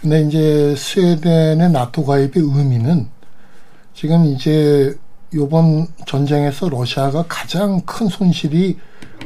[0.00, 3.08] 근데 이제 스웨덴의 나토 가입의 의미는
[4.00, 4.96] 지금 이제
[5.34, 8.78] 요번 전쟁에서 러시아가 가장 큰 손실이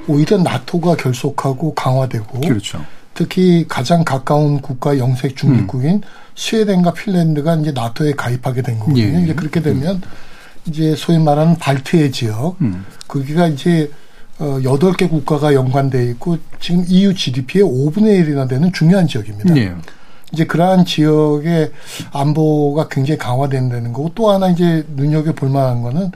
[0.09, 2.85] 오히려 나토가 결속하고 강화되고 그렇죠.
[3.15, 6.01] 특히 가장 가까운 국가 영색 중립국인 음.
[6.35, 9.17] 스웨덴과 핀란드가 이제 나토에 가입하게 된 거거든요.
[9.17, 9.23] 예.
[9.23, 10.03] 이제 그렇게 되면 음.
[10.67, 12.85] 이제 소위 말하는 발트해 지역 음.
[13.07, 13.93] 거기가 이제
[14.41, 19.57] 어 여덟 개 국가가 연관돼 있고 지금 EU GDP의 5분의 1이나 되는 중요한 지역입니다.
[19.57, 19.73] 예.
[20.35, 21.73] 이제 그러한 지역의
[22.13, 26.11] 안보가 굉장히 강화된다는 거고 또 하나 이제 눈여겨 볼 만한 거는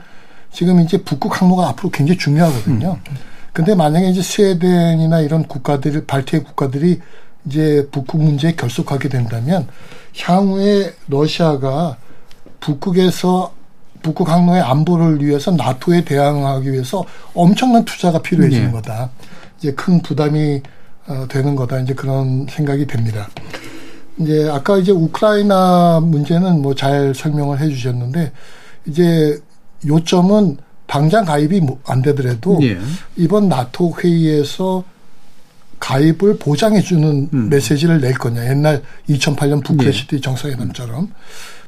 [0.51, 2.99] 지금 이제 북극 항로가 앞으로 굉장히 중요하거든요.
[3.09, 3.15] 음.
[3.53, 6.99] 근데 만약에 이제 스웨덴이나 이런 국가들, 발트해 국가들이
[7.45, 9.67] 이제 북극 문제에 결속하게 된다면
[10.17, 11.97] 향후에 러시아가
[12.59, 13.53] 북극에서
[14.01, 18.71] 북극 항로의 안보를 위해서 나토에 대항하기 위해서 엄청난 투자가 필요해지는 네.
[18.71, 19.09] 거다.
[19.57, 20.61] 이제 큰 부담이
[21.07, 21.79] 어, 되는 거다.
[21.79, 23.27] 이제 그런 생각이 됩니다.
[24.19, 28.31] 이제 아까 이제 우크라이나 문제는 뭐 잘 설명을 해 주셨는데
[28.85, 29.39] 이제
[29.87, 30.57] 요점은
[30.87, 32.77] 당장 가입이 뭐안 되더라도 예.
[33.15, 34.83] 이번 나토 회의에서
[35.79, 37.49] 가입을 보장해 주는 음.
[37.49, 38.43] 메시지를 낼 거냐.
[38.49, 40.21] 옛날 2008년 부크레시티 예.
[40.21, 41.13] 정상회담처럼.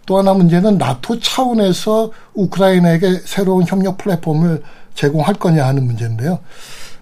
[0.05, 4.63] 또 하나 문제는 나토 차원에서 우크라이나에게 새로운 협력 플랫폼을
[4.95, 6.39] 제공할 거냐 하는 문제인데요.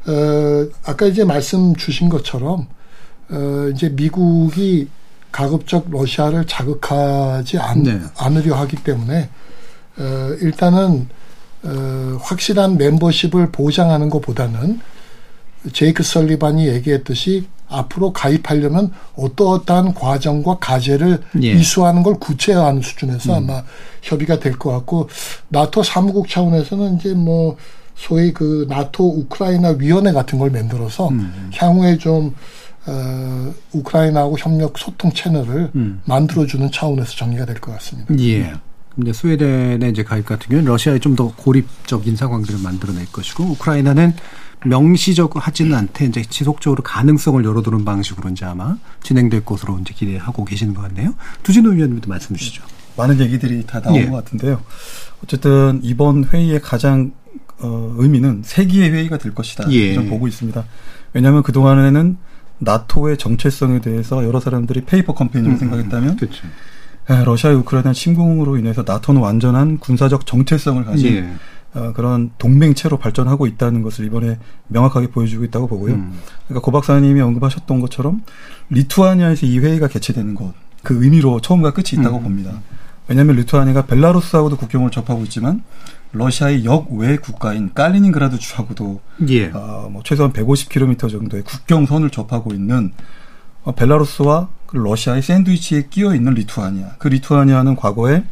[0.08, 2.68] 어, 아까 이제 말씀 주신 것처럼
[3.30, 4.88] 어, 이제 미국이
[5.32, 8.00] 가급적 러시아를 자극하지 않, 네.
[8.18, 9.30] 않으려 하기 때문에
[9.98, 10.04] 어,
[10.42, 11.08] 일단은
[11.64, 14.80] 어, 확실한 멤버십을 보장하는 것보다는
[15.74, 21.52] 제이크 설리반이 얘기했듯이 앞으로 가입하려면 어떠어떠한 과정과 과제를 예.
[21.52, 23.50] 이수하는 걸 구체화하는 수준에서 음.
[23.52, 23.64] 아마
[24.02, 25.10] 협의가 될 것 같고
[25.50, 27.58] 나토 사무국 차원에서는 이제 뭐
[27.96, 31.52] 소위 그 나토 우크라이나 위원회 같은 걸 만들어서 음.
[31.54, 32.34] 향후에 좀
[32.86, 36.02] 어, 우크라이나하고 협력 소통 채널을 음.
[36.06, 38.14] 만들어주는 차원에서 정리가 될 것 같습니다.
[38.20, 38.54] 예.
[38.96, 44.14] 근데 스웨덴의 이제 가입 같은 경우는 러시아에 좀 더 고립적인 상황들을 만들어낼 것이고 우크라이나는
[44.66, 50.74] 명시적으로 하지는 않되 이제 지속적으로 가능성을 열어두는 방식으로 이제 아마 진행될 것으로 이제 기대하고 계시는
[50.74, 51.14] 것 같네요.
[51.44, 52.64] 두진호 위원님도 말씀 주시죠.
[52.98, 54.06] 많은 얘기들이 다 나온 예.
[54.08, 54.62] 것 같은데요.
[55.24, 57.12] 어쨌든 이번 회의의 가장
[57.60, 59.72] 어, 의미는 세기의 회의가 될 것이다.
[59.72, 59.94] 예.
[59.94, 60.64] 저는 보고 있습니다.
[61.14, 62.18] 왜냐하면 그 동안에는
[62.60, 66.46] 나토의 정체성에 대해서 여러 사람들이 페이퍼 컴퍼니를 음, 생각했다면 그렇죠.
[67.08, 71.34] 러시아의 우크라이나 침공으로 인해서 나토는 완전한 군사적 정체성을 가진 예.
[71.74, 75.96] 어, 그런 동맹체로 발전하고 있다는 것을 이번에 명확하게 보여주고 있다고 보고요.
[75.96, 76.20] 음.
[76.48, 78.22] 그러니까 고 박사님이 언급하셨던 것처럼
[78.70, 80.54] 리투아니아에서 이 회의가 개최되는 것,
[80.84, 82.24] 그 의미로 처음과 끝이 있다고 음.
[82.24, 82.62] 봅니다.
[83.08, 85.64] 왜냐하면 리투아니아가 벨라루스하고도 국경을 접하고 있지만
[86.12, 89.52] 러시아의 역외 국가인 깔리닌그라드 주하고도 예.
[89.52, 92.94] 어, 뭐 최소한 150km 정도의 국경선을 접하고 있는
[93.64, 96.96] 어, 벨라루스와 그 러시아의 샌드위치에 끼어 있는 리투아니아.
[96.98, 98.24] 그 리투아니아는 과거에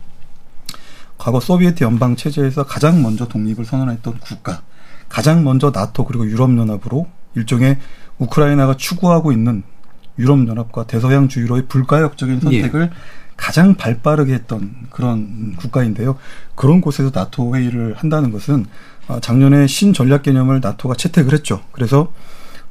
[1.17, 4.61] 과거 소비에트 연방 체제에서 가장 먼저 독립을 선언했던 국가,
[5.09, 7.77] 가장 먼저 나토 그리고 유럽 연합으로 일종의
[8.19, 9.63] 우크라이나가 추구하고 있는
[10.19, 13.26] 유럽 연합과 대서양 주의로의 불가역적인 선택을 예.
[13.37, 16.17] 가장 발빠르게 했던 그런 국가인데요.
[16.55, 18.65] 그런 곳에서 나토 회의를 한다는 것은
[19.07, 21.61] 아, 작년에 신전략 개념을 나토가 채택을 했죠.
[21.71, 22.11] 그래서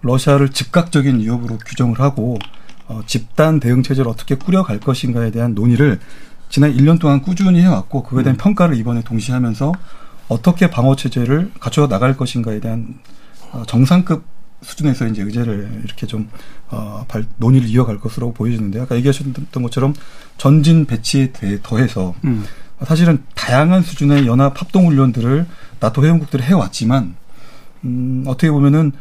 [0.03, 2.39] 러시아를 즉각적인 위협으로 규정을 하고
[2.89, 5.99] 어, 집단 대응 체제를 어떻게 꾸려갈 것인가에 대한 논의를
[6.49, 8.39] 지난 1년 동안 꾸준히 해왔고 그거에 대한 음.
[8.39, 9.73] 평가를 이번에 동시에 하면서
[10.29, 12.99] 어떻게 방어 체제를 갖춰 나갈 것인가에 대한
[13.53, 14.25] 어, 정상급
[14.67, 16.29] 수준에서 이제 의제를 이렇게 좀
[16.69, 19.95] 어, 발, 논의를 이어갈 것으로 보여지는데 아까 얘기하셨던 것처럼
[20.39, 22.45] 전진 배치에 대해 더해서 음.
[22.85, 25.47] 사실은 다양한 수준의 연합 합동 훈련들을
[25.79, 27.15] 나토 회원국들이 해왔지만
[27.85, 28.93] 음, 어떻게 보면은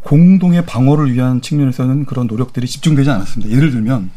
[0.00, 3.54] 공동의 방어를 위한 측면에서는 그런 노력들이 집중되지 않았습니다.
[3.54, 4.10] 예를 들면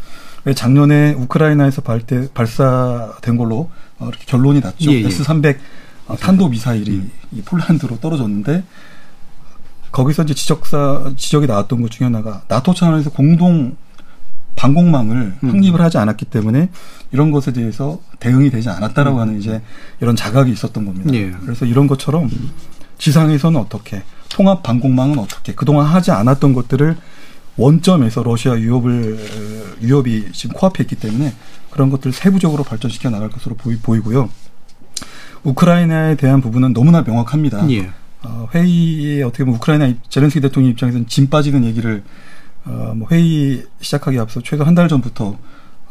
[0.55, 4.91] 작년에 우크라이나에서 발대, 발사된 걸로 어, 이렇게 결론이 났죠.
[4.91, 5.07] 예, 예.
[5.07, 5.57] S300
[6.07, 7.11] 어, 탄도 미사일이 음.
[7.31, 8.63] 이 폴란드로 떨어졌는데
[9.95, 13.77] 거기서 이제 지적사 지적이 나왔던 것 중에 하나가 나토 차원에서 공동
[14.57, 15.49] 방공망을 음.
[15.49, 16.69] 확립을 하지 않았기 때문에
[17.13, 19.21] 이런 것에 대해서 대응이 되지 않았다라고 음.
[19.21, 19.61] 하는 이제
[20.01, 21.13] 이런 자각이 있었던 겁니다.
[21.13, 21.31] 예.
[21.31, 22.29] 그래서 이런 것처럼
[22.97, 26.97] 지상에서는 어떻게 통합 방공망은 어떻게 그동안 하지 않았던 것들을
[27.55, 31.33] 원점에서 러시아 위협을 위협이 지금 코앞에 있기 때문에
[31.69, 34.29] 그런 것들을 세부적으로 발전시켜 나갈 것으로 보이, 보이고요.
[35.43, 37.69] 우크라이나에 대한 부분은 너무나 명확합니다.
[37.71, 37.91] 예.
[38.25, 42.03] 어, 회의에 어떻게 보면 우크라이나 제렌스키 대통령 입장에서는 짐 빠지는 얘기를
[42.65, 45.37] 어, 뭐 회의 시작하기 앞서 최소 한 달 전부터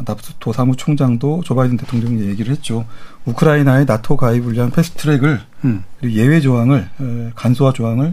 [0.05, 2.85] 나토 사무총장도 조 바이든 대통령이 얘기를 했죠.
[3.26, 5.85] 우크라이나의 나토 가입을 위한 패스트트랙을 음.
[6.01, 6.89] 그리고 예외 조항을
[7.37, 8.12] 간소화 조항을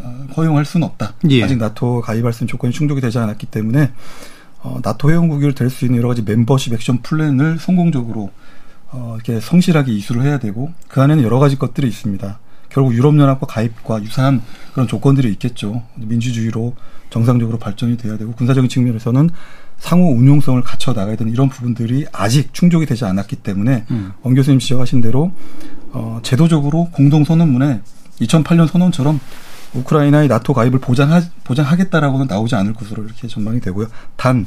[0.00, 1.14] 어, 허용할 수는 없다.
[1.30, 1.42] 예.
[1.42, 3.92] 아직 나토 가입할 수 있는 조건이 충족이 되지 않았기 때문에
[4.60, 8.30] 어, 나토 회원국이 될 수 있는 여러 가지 멤버십 액션 플랜을 성공적으로
[8.90, 12.38] 어, 이렇게 성실하게 이수를 해야 되고 그 안에는 여러 가지 것들이 있습니다.
[12.72, 14.42] 결국 유럽연합과 가입과 유사한
[14.72, 15.82] 그런 조건들이 있겠죠.
[15.96, 16.74] 민주주의로
[17.10, 19.28] 정상적으로 발전이 돼야 되고 군사적인 측면에서는
[19.78, 24.12] 상호 운용성을 갖춰 나가야 되는 이런 부분들이 아직 충족이 되지 않았기 때문에 음.
[24.22, 25.32] 원 교수님 지적하신 대로
[25.92, 27.82] 어, 제도적으로 공동 선언문에
[28.20, 29.20] 2008년 선언처럼
[29.74, 33.88] 우크라이나의 나토 가입을 보장하, 보장하겠다라고는 나오지 않을 것으로 이렇게 전망이 되고요.
[34.16, 34.46] 단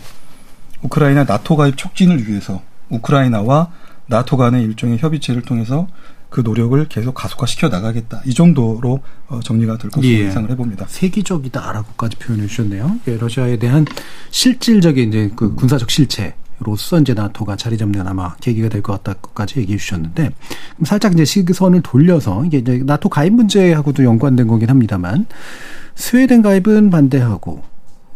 [0.82, 3.72] 우크라이나 나토 가입 촉진을 위해서 우크라이나와
[4.08, 5.88] 나토 간의 일종의 협의체를 통해서
[6.36, 8.22] 그 노력을 계속 가속화시켜 나가겠다.
[8.26, 10.26] 이 정도로 어, 정리가 될 것으로 예.
[10.26, 10.86] 예상을 해봅니다.
[10.90, 13.00] 세기적이다라고까지 표현해 주셨네요.
[13.08, 13.86] 예, 러시아에 대한
[14.32, 16.36] 실질적인 이제 그 군사적 실체.
[16.60, 20.32] 로서 이제 나토가 자리 잡는 아마 계기가 될 것 같다까지 얘기해 주셨는데
[20.84, 25.28] 살짝 이제 시선을 돌려서 이게 이제 나토 가입 문제하고도 연관된 거긴 합니다만
[25.96, 27.64] 스웨덴 가입은 반대하고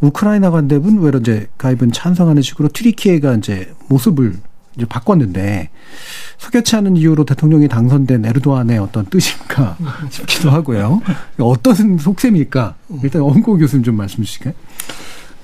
[0.02, 4.36] 우크라이나 간대은 외로 이제 가입은 찬성하는 식으로 튀리키예가 이제 모습을
[4.80, 5.70] 이제 바꿨는데
[6.38, 9.78] 석여치 않은 이유로 대통령이 당선된 에르도안의 어떤 뜻인가
[10.10, 11.02] 싶기도 하고요.
[11.38, 12.76] 어떤 속셈일까?
[13.04, 14.54] 일단 엄고 교수님 좀 말씀 주실까요?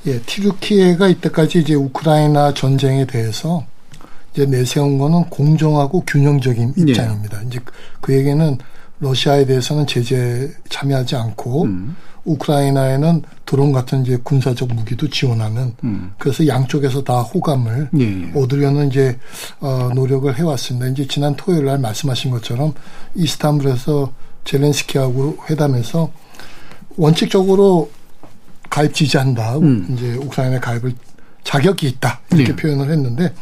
[0.07, 3.65] 예, 티르키예가 이때까지 이제 우크라이나 전쟁에 대해서
[4.33, 6.81] 이제 내세운 거는 공정하고 균형적인 예.
[6.81, 7.41] 입장입니다.
[7.43, 7.47] 예.
[7.47, 7.59] 이제
[8.01, 8.57] 그에게는
[8.99, 11.95] 러시아에 대해서는 제재 참여하지 않고 음.
[12.25, 16.11] 우크라이나에는 드론 같은 이제 군사적 무기도 지원하는 음.
[16.17, 18.31] 그래서 양쪽에서 다 호감을 예, 예.
[18.33, 19.17] 얻으려는 이제
[19.59, 20.87] 어 노력을 해왔습니다.
[20.87, 22.73] 이제 지난 토요일 날 말씀하신 것처럼
[23.13, 24.11] 이스탄불에서
[24.43, 26.11] 젤렌스키하고 회담에서
[26.97, 27.91] 원칙적으로
[28.69, 29.57] 가입 지지한다.
[29.59, 29.87] 음.
[29.91, 30.93] 이제 우크라이나 가입을
[31.43, 32.21] 자격이 있다.
[32.31, 32.55] 이렇게 네.
[32.55, 33.33] 표현을 했는데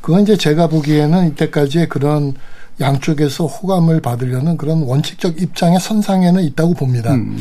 [0.00, 2.34] 그건 이제 제가 보기에는 이때까지의 그런
[2.80, 7.14] 양쪽에서 호감을 받으려는 그런 원칙적 입장의 선상에는 있다고 봅니다.
[7.14, 7.38] 음.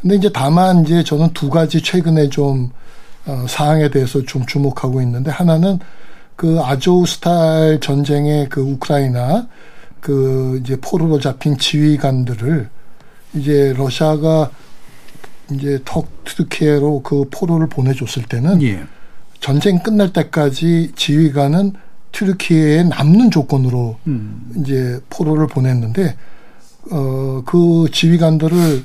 [0.00, 2.70] 근데 이제 다만 이제 저는 두 가지 최근에 좀
[3.26, 5.78] 어, 사항에 대해서 좀 주목하고 있는데 하나는
[6.36, 9.48] 그 아조우 스타일 전쟁의 그 우크라이나
[10.00, 12.68] 그 이제 포로로 잡힌 지휘관들을
[13.34, 14.50] 이제 러시아가
[15.52, 18.82] 이제 턱 튀르키예로 그 포로를 보내줬을 때는 예.
[19.40, 21.74] 전쟁 끝날 때까지 지휘관은
[22.14, 24.50] 튀르키예에 남는 조건으로 음.
[24.56, 26.16] 이제 포로를 보냈는데
[26.90, 28.84] 어 그 지휘관들을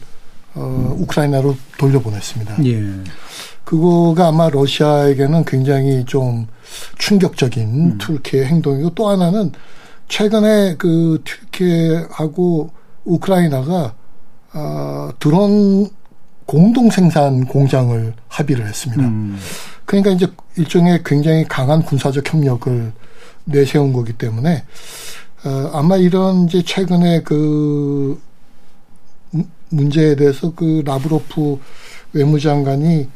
[0.55, 2.65] 어 우크라이나로 돌려보냈습니다.
[2.65, 2.83] 예.
[3.63, 6.47] 그거가 아마 러시아에게는 굉장히 좀
[6.97, 7.97] 충격적인 음.
[7.99, 9.51] 튀르키예 행동이고 또 하나는
[10.07, 12.71] 최근에 그 튀르키예하고
[13.05, 13.93] 우크라이나가
[14.51, 15.89] 아 드론
[16.47, 19.03] 공동 생산 공장을 합의를 했습니다.
[19.03, 19.37] 음.
[19.85, 20.27] 그러니까 이제
[20.57, 22.91] 일종의 굉장히 강한 군사적 협력을
[23.49, 24.63] 내세운 거기 때문에
[25.45, 28.21] 어, 아마 이런 이제 최근에 그
[29.31, 31.59] 문- 문제에 대해서 그 라브로프
[32.13, 33.07] 외무장관이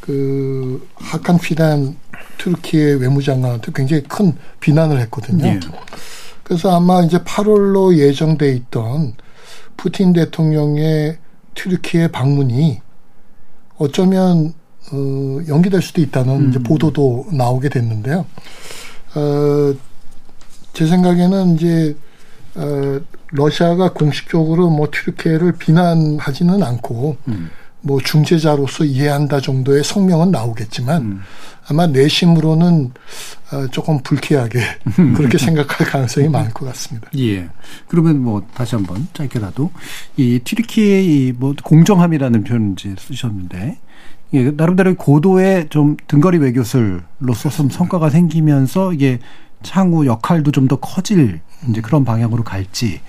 [0.00, 1.96] 그 하칸 피단
[2.38, 5.46] 튀르키예 외무장관한테 굉장히 큰 비난을 했거든요.
[5.46, 5.60] 예.
[6.42, 9.14] 그래서 아마 이제 8월로 예정돼 있던
[9.76, 11.18] 푸틴 대통령의
[11.54, 12.80] 튀르키예 방문이
[13.78, 14.52] 어쩌면
[14.92, 18.26] 어, 연기될 수도 있다는 이제 보도도 나오게 됐는데요.
[19.14, 19.74] 어,
[20.72, 21.96] 제 생각에는 이제
[22.54, 23.00] 어,
[23.30, 27.16] 러시아가 공식적으로 뭐 튀르키예를 비난하지는 않고
[27.80, 31.22] 뭐 중재자로서 이해한다 정도의 성명은 나오겠지만
[31.68, 32.92] 아마 내심으로는
[33.52, 34.60] 어, 조금 불쾌하게
[35.16, 37.08] 그렇게 생각할 가능성이 많을 것 같습니다.
[37.18, 37.48] 예.
[37.88, 39.70] 그러면 뭐 다시 한번 짧게라도
[40.16, 43.78] 이 튀르키의 이뭐 공정함이라는 표현 이제 쓰셨는데
[44.34, 49.18] 예, 나름대로 고도의 좀 등거리 외교술로서 좀 성과가 생기면서 이게
[49.70, 53.00] 향후 역할도 좀 더 커질 이제 그런 방향으로 갈지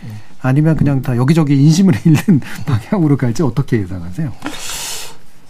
[0.41, 4.31] 아니면 그냥 다 여기저기 인심을 잃는 방향으로 갈지 어떻게 예상하세요?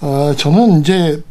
[0.01, 1.21] 어, 저는 이제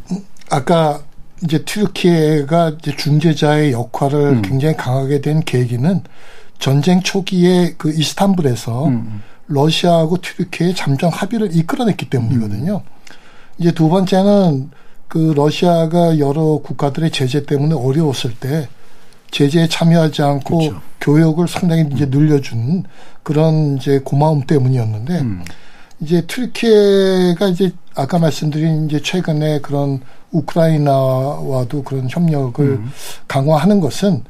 [0.51, 1.01] 아까
[1.45, 6.03] 이제 튀르키예가 이제 중재자의 역할을 굉장히 강하게 된 계기는
[6.59, 8.91] 전쟁 초기에 그 이스탄불에서
[9.49, 12.83] 러시아하고 튀르키예 잠정 합의를 이끌어냈기 때문이거든요.
[13.59, 14.71] 이제 두 번째는
[15.09, 18.69] 그 러시아가 여러 국가들의 제재 때문에 어려웠을 때
[19.31, 20.81] 제재에 참여하지 않고 그렇죠.
[21.01, 22.85] 교역을 상당히 이제 늘려준
[23.23, 25.45] 그런 이제 고마움 때문이었는데 음.
[26.01, 30.01] 이제 튀르키예가 이제 아까 말씀드린 이제 최근에 그런
[30.33, 32.91] 우크라이나와도 그런 협력을 음.
[33.29, 34.25] 강화하는 것은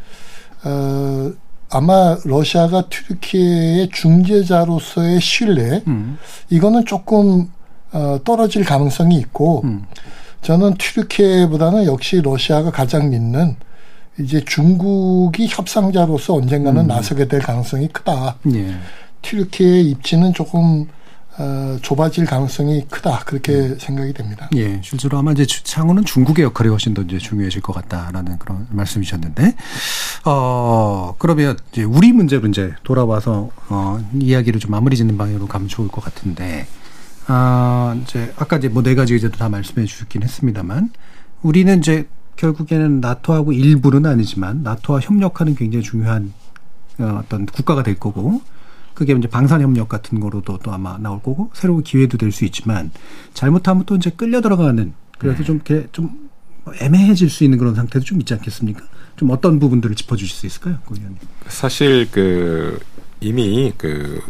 [0.65, 1.33] 어
[1.71, 6.19] 아마 러시아가 튀르키예의 중재자로서의 신뢰 음.
[6.51, 7.51] 이거는 조금
[7.93, 9.85] 어 떨어질 가능성이 있고 음.
[10.43, 13.57] 저는 튀르키예보다는 역시 러시아가 가장 믿는
[14.19, 18.37] 이제 중국이 협상자로서 언젠가는 나서게 될 가능성이 크다.
[18.55, 18.75] 예.
[19.23, 20.87] 튀르키예의 입지는 조금
[21.39, 24.51] 어, 좁아질 가능성이 크다 그렇게 생각이 됩니다.
[24.55, 28.67] 예, 실제로 아마 이제 주- 향후는 중국의 역할이 훨씬 더 이제 중요해질 것 같다라는 그런
[28.69, 29.55] 말씀이셨는데,
[30.27, 35.89] 어, 그러면 이제 우리 문제로 이제 돌아와서, 어, 이야기를 좀 마무리 짓는 방향으로 가면 좋을
[35.89, 36.67] 것 같은데,
[37.27, 40.91] 아, 이제 아까 이제 뭐 네 가지 의제도 다 말씀해 주셨긴 했습니다만,
[41.43, 42.07] 우리는 이제
[42.37, 46.33] 결국에는 나토하고 일부는 아니지만, 나토와 협력하는 굉장히 중요한
[46.99, 48.43] 어, 어떤 국가가 될 거고,
[48.95, 52.91] 그게 이제 방산 협력 같은 거로도 또 아마 나올 거고 새로운 기회도 될 수 있지만
[53.33, 56.29] 잘못하면 또 이제 끌려 들어가는 그래서 좀 이렇게 좀
[56.79, 58.83] 애매해질 수 있는 그런 상태도 좀 있지 않겠습니까?
[59.17, 61.19] 좀 어떤 부분들을 짚어주실 수 있을까요, 고 의원님?
[61.49, 62.79] 사실 그
[63.21, 64.21] 이미 그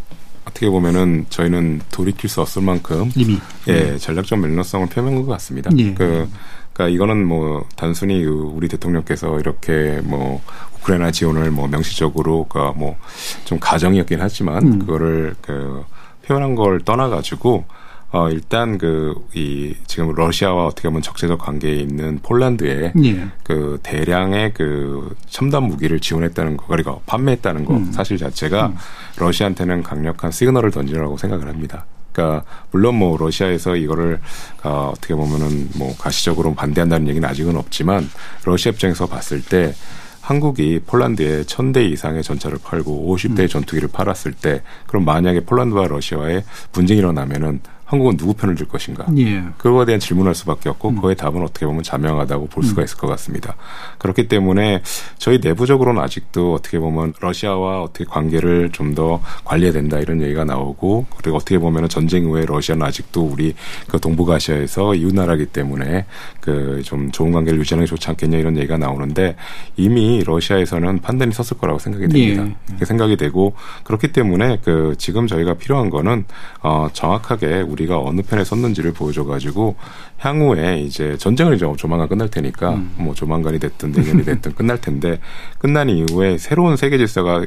[0.53, 3.39] 어떻게 보면은 저희는 돌이킬 수 없을 만큼 이미
[3.69, 5.71] 예 전략적 멜로성을 표명한 것 같습니다.
[5.79, 5.93] 예.
[5.95, 6.29] 그
[6.73, 10.41] 그러니까 이거는 뭐 단순히 그 우리 대통령께서 이렇게 뭐
[10.77, 12.97] 우크라이나 지원을 뭐 명시적으로 그러니까 뭐
[13.45, 14.79] 좀 가정이었긴 하지만 음.
[14.79, 15.85] 그거를 그
[16.25, 17.65] 표현한 걸 떠나가지고
[18.13, 23.27] 어 일단 그 이 지금 러시아와 어떻게 보면 적재적 관계에 있는 폴란드에 예.
[23.43, 27.93] 그 대량의 그 첨단 무기를 지원했다는 거, 그리고 판매했다는 거 음.
[27.93, 28.73] 사실 자체가
[29.17, 31.87] 러시아한테는 강력한 시그널을 던지라고 생각을 합니다.
[32.13, 34.21] 그러니까 물론 뭐 러시아에서 이거를
[34.65, 38.09] 어, 어떻게 보면은 뭐 가시적으로 반대한다는 얘기는 아직은 없지만
[38.45, 39.75] 러시아 입장에서 봤을 때
[40.21, 46.45] 한국이 폴란드에 천 대 이상의 전차를 팔고 50대의 전투기를 팔았을 때 그럼 만약에 폴란드와 러시아의
[46.71, 47.61] 분쟁이 일어나면은
[47.93, 49.07] 한국은 누구 편을 들 것인가?
[49.19, 49.43] 예.
[49.59, 53.55] 그거에 대한 질문할 수밖에 없고 그거의 답은 어떻게 보면 자명하다고 볼 수가 있을 것 같습니다.
[53.99, 54.83] 그렇기 때문에
[55.19, 61.07] 저희 내부적으로는 아직도 어떻게 보면 러시아와 어떻게 관계를 좀 더 관리해야 된다 이런 얘기가 나오고
[61.17, 63.55] 그리고 어떻게 보면 전쟁 이후에 러시아는 아직도 우리
[63.89, 66.05] 그 동북아시아에서 이웃 나라기 때문에
[66.41, 69.37] 그 좀 좋은 관계를 유지하는 게 좋지 않겠냐 이런 얘기가 나오는데
[69.77, 72.45] 이미 러시아에서는 판단이 섰을 거라고 생각이 됩니다.
[72.47, 72.55] 예.
[72.67, 76.25] 그렇게 생각이 되고 그렇기 때문에 그 지금 저희가 필요한 거는
[76.63, 79.77] 어 정확하게 우리 우리가 어느 편에 섰는지를 보여줘가지고
[80.19, 82.95] 향후에 이제 전쟁을 이제 조만간 끝날 테니까 음.
[82.97, 85.19] 뭐 조만간이 됐든 내년이 됐든 끝날 텐데
[85.59, 87.45] 끝난 이후에 새로운 세계 질서가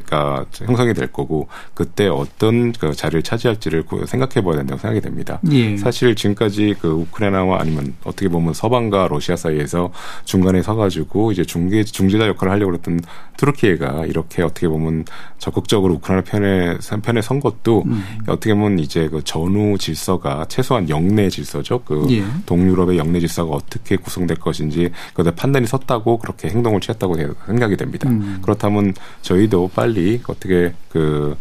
[0.66, 5.40] 형성이 될 거고 그때 어떤 그 자리를 차지할지를 생각해봐야 된다고 생각이 됩니다.
[5.52, 5.78] 예.
[5.78, 9.92] 사실 지금까지 그 우크라이나와 아니면 어떻게 보면 서방과 러시아 사이에서
[10.26, 13.00] 중간에 서가지고 이제 중개 중재자 역할을 하려고 했던
[13.38, 15.06] 투르키예가 이렇게 어떻게 보면
[15.38, 18.04] 적극적으로 우크라이나 편에 편에 선 것도 음.
[18.28, 21.82] 어떻게 보면 이제 그 전후 질서가 최소한 영내 질서죠.
[21.86, 22.24] 그 예.
[22.46, 27.16] 동유럽의 영내 질서가 어떻게 구성될 것인지 그에 판단이 섰다고 그렇게 행동을 취했다고
[27.46, 28.10] 생각이 됩니다.
[28.10, 28.40] 음.
[28.42, 31.36] 그렇다면 저희도 빨리 어떻게 그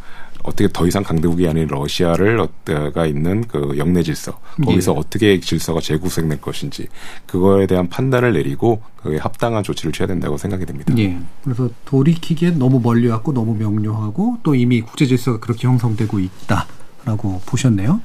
[0.44, 4.98] 어떻게 더 이상 강대국이 아닌 러시아를 어가 있는 그 영내 질서 거기서 예.
[4.98, 6.86] 어떻게 질서가 재구성될 것인지
[7.26, 10.94] 그거에 대한 판단을 내리고 그에 합당한 조치를 취해야 된다고 생각이 됩니다.
[10.98, 11.18] 예.
[11.42, 18.00] 그래서 돌이키기엔 너무 멀리 왔고 너무 명료하고 또 이미 국제 질서가 그렇게 형성되고 있다라고 보셨네요.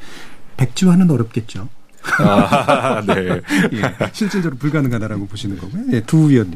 [0.63, 1.69] 백지화는 어렵겠죠.
[2.19, 3.15] 아, 네.
[3.73, 3.95] 예.
[4.11, 5.83] 실질적으로 불가능하다라고 보시는 거고요.
[5.93, 6.55] 예, 두 위원님.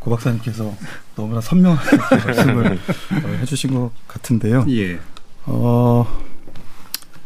[0.00, 0.74] 고 박사님께서
[1.16, 1.96] 너무나 선명하게
[2.26, 4.66] 말씀을 어, 해주신 것 같은데요.
[4.68, 4.98] 예.
[5.46, 6.06] 어,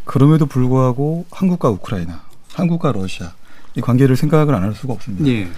[0.05, 2.22] 그럼에도 불구하고 한국과 우크라이나,
[2.55, 3.32] 한국과 러시아
[3.74, 5.26] 이 관계를 생각을 안 할 수가 없습니다.
[5.26, 5.49] 예.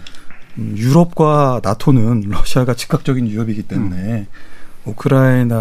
[0.59, 4.27] 음, 유럽과 나토는 러시아가 즉각적인 위협이기 때문에 음.
[4.87, 5.55] 우크라이나를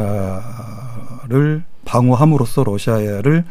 [1.86, 3.44] 방어함으로써 러시아를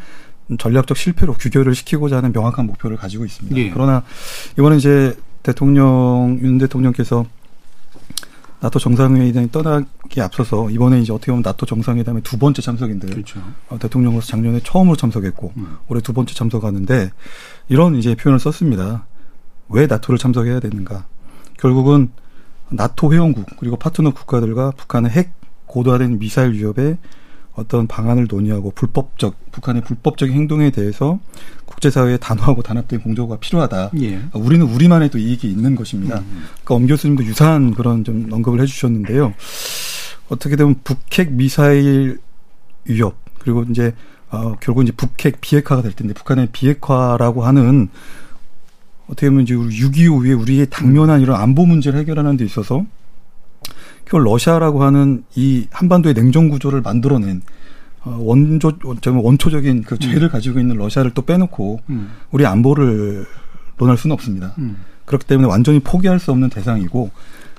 [0.57, 3.55] 전략적 실패로 규결을 시키고자 하는 명확한 목표를 가지고 있습니다.
[3.57, 3.69] 예.
[3.69, 4.03] 그러나
[4.57, 7.25] 이번에 이제 대통령 윤 대통령께서
[8.61, 13.41] 나토 정상회의장이 떠나기 앞서서 이번에 이제 어떻게 보면 나토 정상회담의 두 번째 참석인데 그렇죠.
[13.69, 15.77] 어, 대통령으로서 작년에 처음으로 참석했고 음.
[15.87, 17.11] 올해 두 번째 참석하는데
[17.69, 19.05] 이런 이제 표현을 썼습니다.
[19.69, 21.05] 왜 나토를 참석해야 되는가?
[21.57, 22.11] 결국은
[22.69, 25.33] 나토 회원국 그리고 파트너 국가들과 북한의 핵
[25.67, 26.97] 고도화된 미사일 위협에
[27.59, 31.19] 어떤 방안을 논의하고 불법적 북한의 불법적인 행동에 대해서
[31.65, 33.91] 국제사회에 단호하고 단합된 공조가 필요하다.
[34.01, 34.21] 예.
[34.33, 36.19] 우리는 우리만의 또 이익이 있는 것입니다.
[36.19, 36.43] 음.
[36.63, 39.33] 그러니까 엄 교수님도 유사한 그런 좀 언급을 해주셨는데요.
[40.29, 42.19] 어떻게 되면 북핵 미사일
[42.85, 43.93] 위협 그리고 이제
[44.31, 47.89] 어, 결국 이제 북핵 비핵화가 될 텐데 북한의 비핵화라고 하는
[49.07, 52.85] 어떻게 보면 이제 6.25 후에 우리의 당면한 이런 안보 문제를 해결하는 데 있어서
[54.09, 57.41] 결국 러시아라고 하는 이 한반도의 냉전 구조를 만들어낸
[58.01, 58.71] 어, 원조
[59.05, 60.29] 원초적인 그 죄를 음.
[60.29, 62.11] 가지고 있는 러시아를 또 빼놓고 음.
[62.31, 63.25] 우리 안보를
[63.77, 64.53] 논할 수는 없습니다.
[64.57, 64.77] 음.
[65.05, 67.11] 그렇기 때문에 완전히 포기할 수 없는 대상이고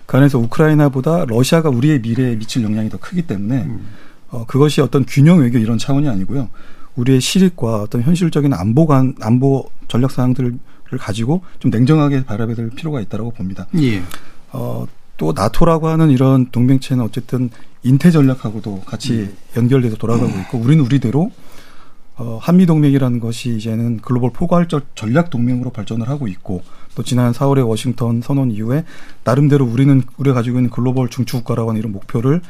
[0.06, 3.86] 그 안에서 우크라이나보다 러시아가 우리의 미래에 미칠 영향이 더 크기 때문에 음.
[4.30, 6.48] 어, 그것이 어떤 균형 외교 이런 차원이 아니고요.
[6.96, 10.58] 우리의 실익과 어떤 현실적인 안보관 안보 전략 사항들을
[10.98, 13.68] 가지고 좀 냉정하게 바라봐야 될 필요가 있다고 봅니다.
[13.76, 14.02] 예.
[14.52, 14.84] 어,
[15.20, 17.50] 또 나토라고 하는 이런 동맹체는 어쨌든
[17.82, 19.36] 인태 전략하고도 같이 음.
[19.54, 21.30] 연결돼서 돌아가고 있고 우리는 우리대로
[22.16, 26.62] 어, 한미 동맹이라는 것이 이제는 글로벌 포괄적 전략 동맹으로 발전을 하고 있고
[26.94, 28.84] 또 지난 4월에 워싱턴 선언 이후에
[29.22, 32.40] 나름대로 우리는 우리가 가지고 있는 글로벌 중추 국가라고 하는 이런 목표를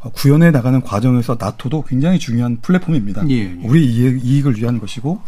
[0.00, 3.28] 어, 구현해 나가는 과정에서 나토도 굉장히 중요한 플랫폼입니다.
[3.28, 3.58] 예, 예.
[3.64, 5.20] 우리 이익, 을 위한 것이고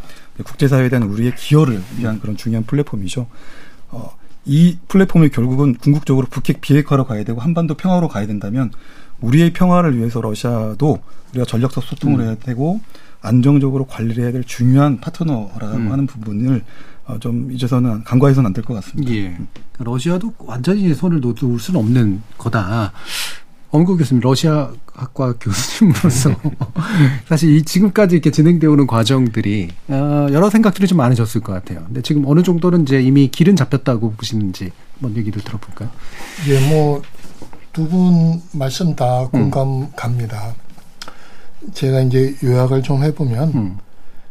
[0.42, 3.26] 국제사회에 대한 우리의 기여를 위한 그런 중요한 플랫폼이죠.
[3.90, 4.16] 어,
[4.46, 8.70] 이 플랫폼이 결국은 궁극적으로 북핵 비핵화로 가야 되고 한반도 평화로 가야 된다면
[9.20, 12.24] 우리의 평화를 위해서 러시아도 우리가 전력적 소통을 음.
[12.26, 12.80] 해야 되고
[13.22, 15.90] 안정적으로 관리를 해야 될 중요한 파트너라고 음.
[15.92, 16.62] 하는 부분을
[17.06, 19.12] 어, 좀 이제서는 간과해서는 안 될 것 같습니다.
[19.12, 19.36] 예.
[19.78, 22.92] 러시아도 완전히 손을 놓을 수는 없는 거다.
[23.76, 26.34] 엄구 교수님 러시아 학과 교수님으로서
[27.28, 31.84] 사실 이 지금까지 이렇게 진행되어 오는 과정들이 어, 여러 생각들이 좀 많으셨을 것 같아요.
[31.86, 35.90] 근데 지금 어느 정도는 이제 이미 길은 잡혔다고 보시는지 한번 얘기를 들어볼까요?
[36.48, 37.02] 예, 뭐
[37.72, 39.88] 두 분 말씀 다 공감 음.
[39.94, 40.54] 갑니다.
[41.74, 43.78] 제가 이제 요약을 좀 해보면 음.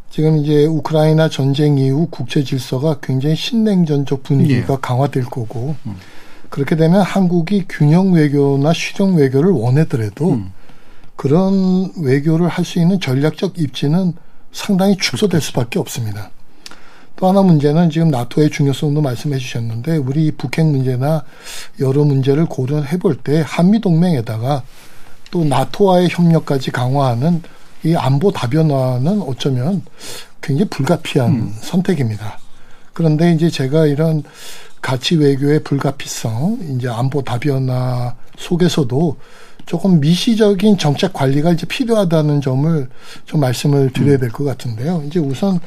[0.10, 4.78] 지금 이제 우크라이나 전쟁 이후 국제 질서가 굉장히 신냉전적 분위기가 예.
[4.82, 5.76] 강화될 거고.
[5.86, 5.96] 음.
[6.56, 10.54] 그렇게 되면 한국이 균형 외교나 실용 외교를 원하더라도 음.
[11.18, 14.14] 그런 외교를 할 수 있는 전략적 입지는
[14.54, 16.30] 상당히 축소될 수밖에 없습니다.
[17.18, 21.26] 또 하나 문제는 지금 나토의 중요성도 말씀해 주셨는데 우리 북핵 문제나
[21.82, 24.64] 여러 문제를 고려해 볼 때 한미 동맹에다가
[25.32, 27.44] 또 나토와의 협력까지 강화하는
[27.84, 29.82] 이 안보 다변화는 어쩌면
[30.42, 31.56] 굉장히 불가피한 음.
[31.60, 32.40] 선택입니다.
[32.94, 34.24] 그런데 이제 제가 이런
[34.86, 39.18] 가치 외교의 불가피성, 이제 안보 다변화 속에서도
[39.66, 42.88] 조금 미시적인 정책 관리가 이제 필요하다는 점을
[43.26, 45.02] 좀 말씀을 드려야 될 것 같은데요.
[45.08, 45.60] 이제 우선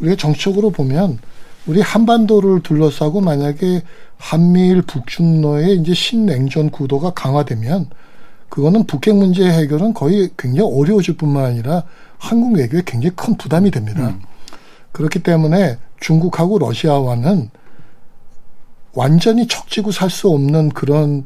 [0.00, 1.18] 우리가 정치적으로 보면
[1.66, 3.84] 우리 한반도를 둘러싸고 만약에
[4.18, 7.88] 한미일 북중러의 이제 신냉전 구도가 강화되면
[8.50, 11.84] 그거는 북핵 문제 해결은 거의 굉장히 어려워질 뿐만 아니라
[12.18, 14.08] 한국 외교에 굉장히 큰 부담이 됩니다.
[14.08, 14.20] 음.
[14.92, 17.48] 그렇기 때문에 중국하고 러시아와는
[19.02, 21.24] 완전히 척지고 살 수 없는 그런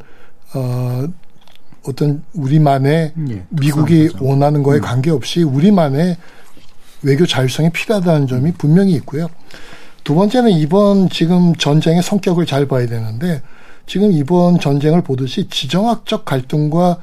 [0.54, 1.06] 어
[1.84, 4.82] 어떤 우리만의 예, 미국이 원하는 거에 음.
[4.82, 6.18] 관계없이 우리만의
[7.02, 9.28] 외교 자율성이 필요하다는 점이 분명히 있고요.
[10.04, 13.40] 두 번째는 이번 지금 전쟁의 성격을 잘 봐야 되는데
[13.86, 17.00] 지금 이번 전쟁을 보듯이 지정학적 갈등과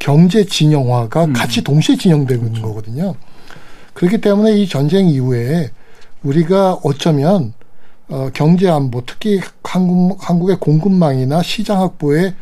[0.00, 1.32] 경제 진영화가 음.
[1.32, 3.14] 같이 동시에 진영되고 있는 거거든요.
[3.94, 5.70] 그렇기 때문에 이 전쟁 이후에
[6.24, 7.52] 우리가 어쩌면
[8.08, 12.34] 어, 경제 안보, 특히 한국, 한국의 공급망이나 시장 확보에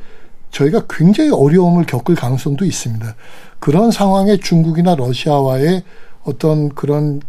[0.50, 3.14] 저희가 굉장히 어려움을 겪을 가능성도 있습니다.
[3.60, 5.84] 그런 상황에 중국이나 러시아와의
[6.24, 7.20] 어떤 그런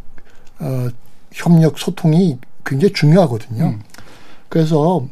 [0.60, 0.88] 어,
[1.32, 3.66] 협력 소통이 굉장히 중요하거든요.
[3.66, 3.82] 음.
[4.50, 5.06] 그래서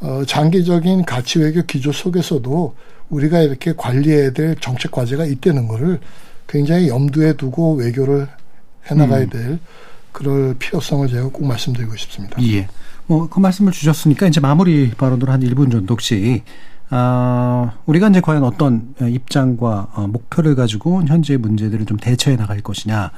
[0.00, 2.74] 어, 장기적인 가치 외교 기조 속에서도
[3.10, 6.00] 우리가 이렇게 관리해야 될 정책 과제가 있다는 거를
[6.48, 8.26] 굉장히 염두에 두고 외교를
[8.90, 9.28] 해나가야 음.
[10.12, 12.42] 될 그럴 필요성을 제가 꼭 말씀드리고 싶습니다.
[12.42, 12.68] 예.
[13.06, 16.42] 뭐 그 말씀을 주셨으니까 이제 마무리 발언으로 한 1분 정도 혹시
[16.94, 23.10] 아, 우리가 이제 과연 어떤 입장과 어, 목표를 가지고 현재 문제들을 좀 대처해 나갈 것이냐.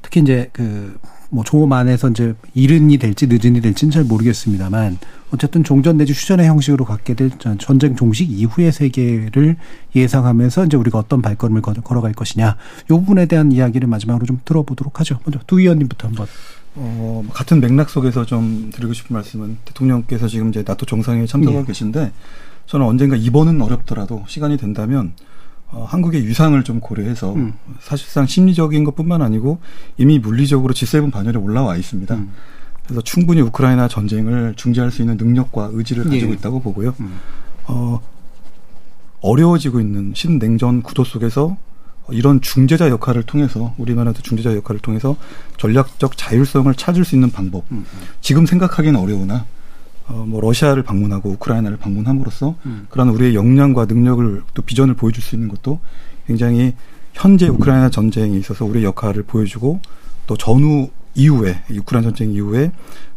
[0.00, 0.98] 특히 이제 그,
[1.30, 4.98] 뭐, 조금 안에서 이제 이른이 될지 늦은이 될지는 잘 모르겠습니다만,
[5.30, 9.56] 어쨌든 종전 내지 휴전의 형식으로 갖게 될 전쟁 종식 이후의 세계를
[9.94, 12.56] 예상하면서 이제 우리가 어떤 발걸음을 걸어갈 것이냐.
[12.90, 15.18] 요 부분에 대한 이야기를 마지막으로 좀 들어보도록 하죠.
[15.24, 16.26] 먼저 두 의원님부터 한번.
[16.76, 21.66] 어, 같은 맥락 속에서 좀 드리고 싶은 말씀은 대통령께서 지금 이제 나토 정상회의 참석하고 예.
[21.66, 22.12] 계신데
[22.66, 25.12] 저는 언젠가 이번은 어렵더라도 시간이 된다면
[25.70, 27.52] 어, 한국의 유상을 좀 고려해서 음.
[27.80, 29.58] 사실상 심리적인 것뿐만 아니고
[29.98, 32.14] 이미 물리적으로 G7 반열에 올라와 있습니다.
[32.14, 32.32] 음.
[32.84, 36.10] 그래서 충분히 우크라이나 전쟁을 중재할 수 있는 능력과 의지를 예.
[36.10, 36.36] 가지고 예.
[36.36, 36.94] 있다고 보고요.
[37.00, 37.18] 음.
[37.66, 38.00] 어,
[39.20, 41.56] 어려워지고 있는 신냉전 구도 속에서
[42.10, 45.16] 이런 중재자 역할을 통해서 우리나라도 중재자 역할을 통해서
[45.58, 47.64] 전략적 자율성을 찾을 수 있는 방법.
[47.70, 47.84] 음.
[48.22, 49.44] 지금 생각하기는 어려우나
[50.08, 52.86] 어, 뭐 러시아를 방문하고 우크라이나를 방문함으로써 음.
[52.88, 55.78] 그런 우리의 역량과 능력을 또 비전을 보여줄 수 있는 것도
[56.26, 56.74] 굉장히
[57.12, 59.80] 현재 우크라이나 전쟁에 있어서 우리의 역할을 보여주고
[60.26, 62.70] 또 전후 이후에 우크라이나 전쟁 이후에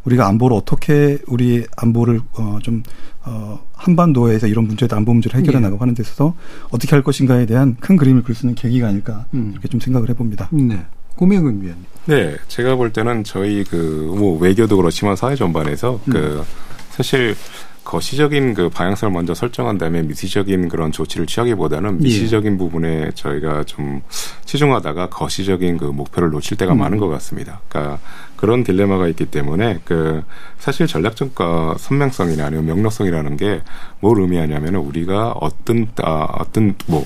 [0.06, 2.82] 우리가 안보를 어떻게 우리 안보를 어좀
[3.24, 5.66] 어, 한반도에서 이런 문제들 안보 문제를 해결해 네.
[5.66, 6.34] 나가고 하는 데 있어서
[6.72, 9.50] 어떻게 할 것인가에 대한 큰 그림을 그릴 수 있는 계기가 아닐까 음.
[9.54, 10.50] 이렇게 좀 생각을 해봅니다.
[10.52, 10.84] 네.
[11.16, 11.86] 고명은 위원님.
[12.06, 16.12] 네, 제가 볼 때는 저희 그 뭐 외교도 그렇지만 사회 전반에서 음.
[16.12, 16.44] 그
[16.92, 17.36] 사실
[17.84, 22.04] 거시적인 그 방향성을 먼저 설정한 다음에 미시적인 그런 조치를 취하기보다는 예.
[22.04, 22.58] 미시적인 예.
[22.58, 24.02] 부분에 저희가 좀
[24.46, 26.78] 치중하다가 거시적인 그 목표를 놓칠 때가 음.
[26.78, 27.62] 많은 것 같습니다.
[27.68, 27.98] 그러니까
[28.36, 30.24] 그런 딜레마가 있기 때문에 그
[30.60, 33.62] 사실 전략적과 선명성이나 아니면 명료성이라는 게
[34.00, 37.06] 뭘 의미하냐면은 우리가 어떤 아 어떤 뭐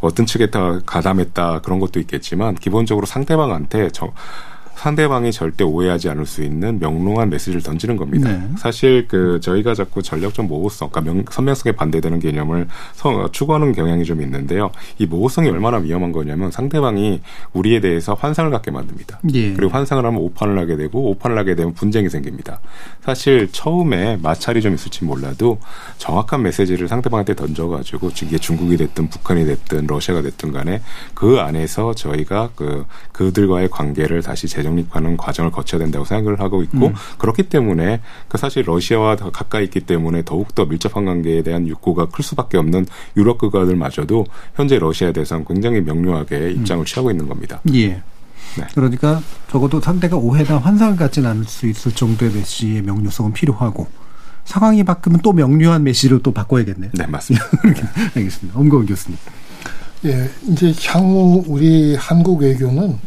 [0.00, 4.12] 어떤 측에 다 가담했다 그런 것도 있겠지만 기본적으로 상대방한테 저
[4.76, 8.30] 상대방이 절대 오해하지 않을 수 있는 명롱한 메시지를 던지는 겁니다.
[8.30, 8.48] 네.
[8.58, 14.20] 사실 그 저희가 자꾸 전략적 모호성, 그러니까 명, 선명성에 반대되는 개념을 성, 추구하는 경향이 좀
[14.20, 14.70] 있는데요.
[14.98, 17.20] 이 모호성이 얼마나 위험한 거냐면 상대방이
[17.52, 19.20] 우리에 대해서 환상을 갖게 만듭니다.
[19.32, 19.52] 예.
[19.54, 22.60] 그리고 환상을 하면 오판을 하게 되고 오판을 하게 되면 분쟁이 생깁니다.
[23.04, 25.58] 사실 처음에 마찰이 좀 있을지 몰라도
[25.98, 30.82] 정확한 메시지를 상대방한테 던져가지고 이게 중국이 됐든 북한이 됐든 러시아가 됐든 간에
[31.14, 36.88] 그 안에서 저희가 그 그들과의 관계를 다시 재 재정립하는 과정을 거쳐야 된다고 생각을 하고 있고
[36.88, 36.94] 음.
[37.18, 42.06] 그렇기 때문에 그 사실 러시아와 더 가까이 있기 때문에 더욱 더 밀접한 관계에 대한 욕구가
[42.06, 42.86] 클 수밖에 없는
[43.16, 46.84] 유럽 국가들마저도 현재 러시아에 대해서는 굉장히 명료하게 입장을 음.
[46.84, 47.60] 취하고 있는 겁니다.
[47.74, 48.02] 예.
[48.56, 48.64] 네.
[48.74, 53.88] 그러니까 적어도 상대가 오해나 환상을 갖지는 않을 수 있을 정도의 메시지의 명료성은 필요하고
[54.44, 56.90] 상황이 바뀌면 또 명료한 메시지로 또 바꿔야겠네요.
[56.94, 57.46] 네, 맞습니다.
[58.14, 58.58] 알겠습니다.
[58.58, 59.18] 엄거원 교수님.
[60.04, 62.98] 예, 이제 향후 우리 한국 외교는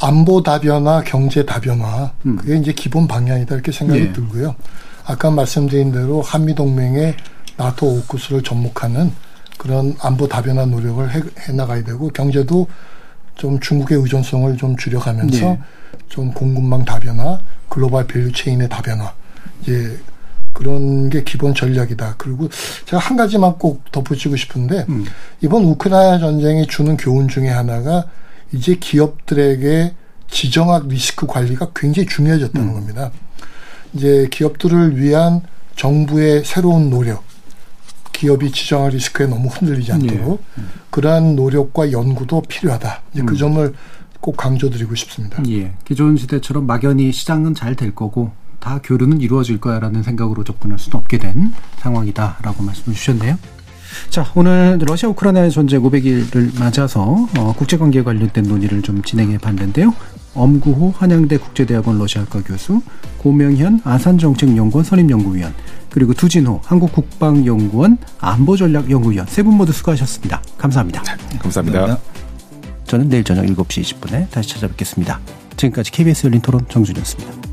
[0.00, 2.36] 안보 다변화, 경제 다변화 음.
[2.36, 4.12] 그게 이제 기본 방향이다 이렇게 생각이 예.
[4.12, 4.54] 들고요.
[5.04, 7.16] 아까 말씀드린 대로 한미 동맹의
[7.56, 9.12] 나토 오쿠스를 접목하는
[9.58, 12.66] 그런 안보 다변화 노력을 해, 해, 나가야 되고 경제도
[13.36, 15.58] 좀 중국의 의존성을 좀 줄여가면서 예.
[16.08, 19.12] 좀 공급망 다변화, global value chain의 다변화
[19.62, 19.98] 이제
[20.52, 22.16] 그런 게 기본 전략이다.
[22.18, 22.48] 그리고
[22.84, 25.04] 제가 한 가지만 꼭 덧붙이고 싶은데 음.
[25.40, 28.04] 이번 우크라이나 전쟁이 주는 교훈 중에 하나가
[28.52, 29.94] 이제 기업들에게
[30.30, 32.74] 지정학 리스크 관리가 굉장히 중요해졌다는 음.
[32.74, 33.10] 겁니다.
[33.92, 35.42] 이제 기업들을 위한
[35.76, 37.24] 정부의 새로운 노력,
[38.12, 40.60] 기업이 지정학 리스크에 너무 흔들리지 않도록 예.
[40.60, 40.70] 음.
[40.90, 43.02] 그러한 노력과 연구도 필요하다.
[43.12, 43.26] 이제 그 음.
[43.26, 43.74] 그 점을
[44.20, 45.42] 꼭 강조드리고 싶습니다.
[45.48, 45.72] 예.
[45.84, 51.18] 기존 시대처럼 막연히 시장은 잘 될 거고 다 교류는 이루어질 거야라는 생각으로 접근할 수는 없게
[51.18, 53.38] 된 상황이다라고 말씀을 주셨네요.
[54.10, 59.94] 자, 오늘 러시아 우크라이나 전쟁 500일을 맞아서 어, 국제관계 관련된 논의를 좀 진행해 봤는데요.
[60.34, 62.82] 엄구호 한양대 국제대학원 러시아과 교수,
[63.18, 65.52] 고명현 아산정책연구원 선임연구위원,
[65.90, 70.40] 그리고 두진호 한국국방연구원 안보전략연구위원 세 분 모두 수고하셨습니다.
[70.56, 71.02] 감사합니다.
[71.02, 71.80] 감사합니다.
[71.80, 71.98] 감사합니다.
[72.86, 75.20] 저는 내일 저녁 7시 20분에 다시 찾아뵙겠습니다.
[75.56, 77.49] 지금까지 KBS 열린 토론 정준이었습니다.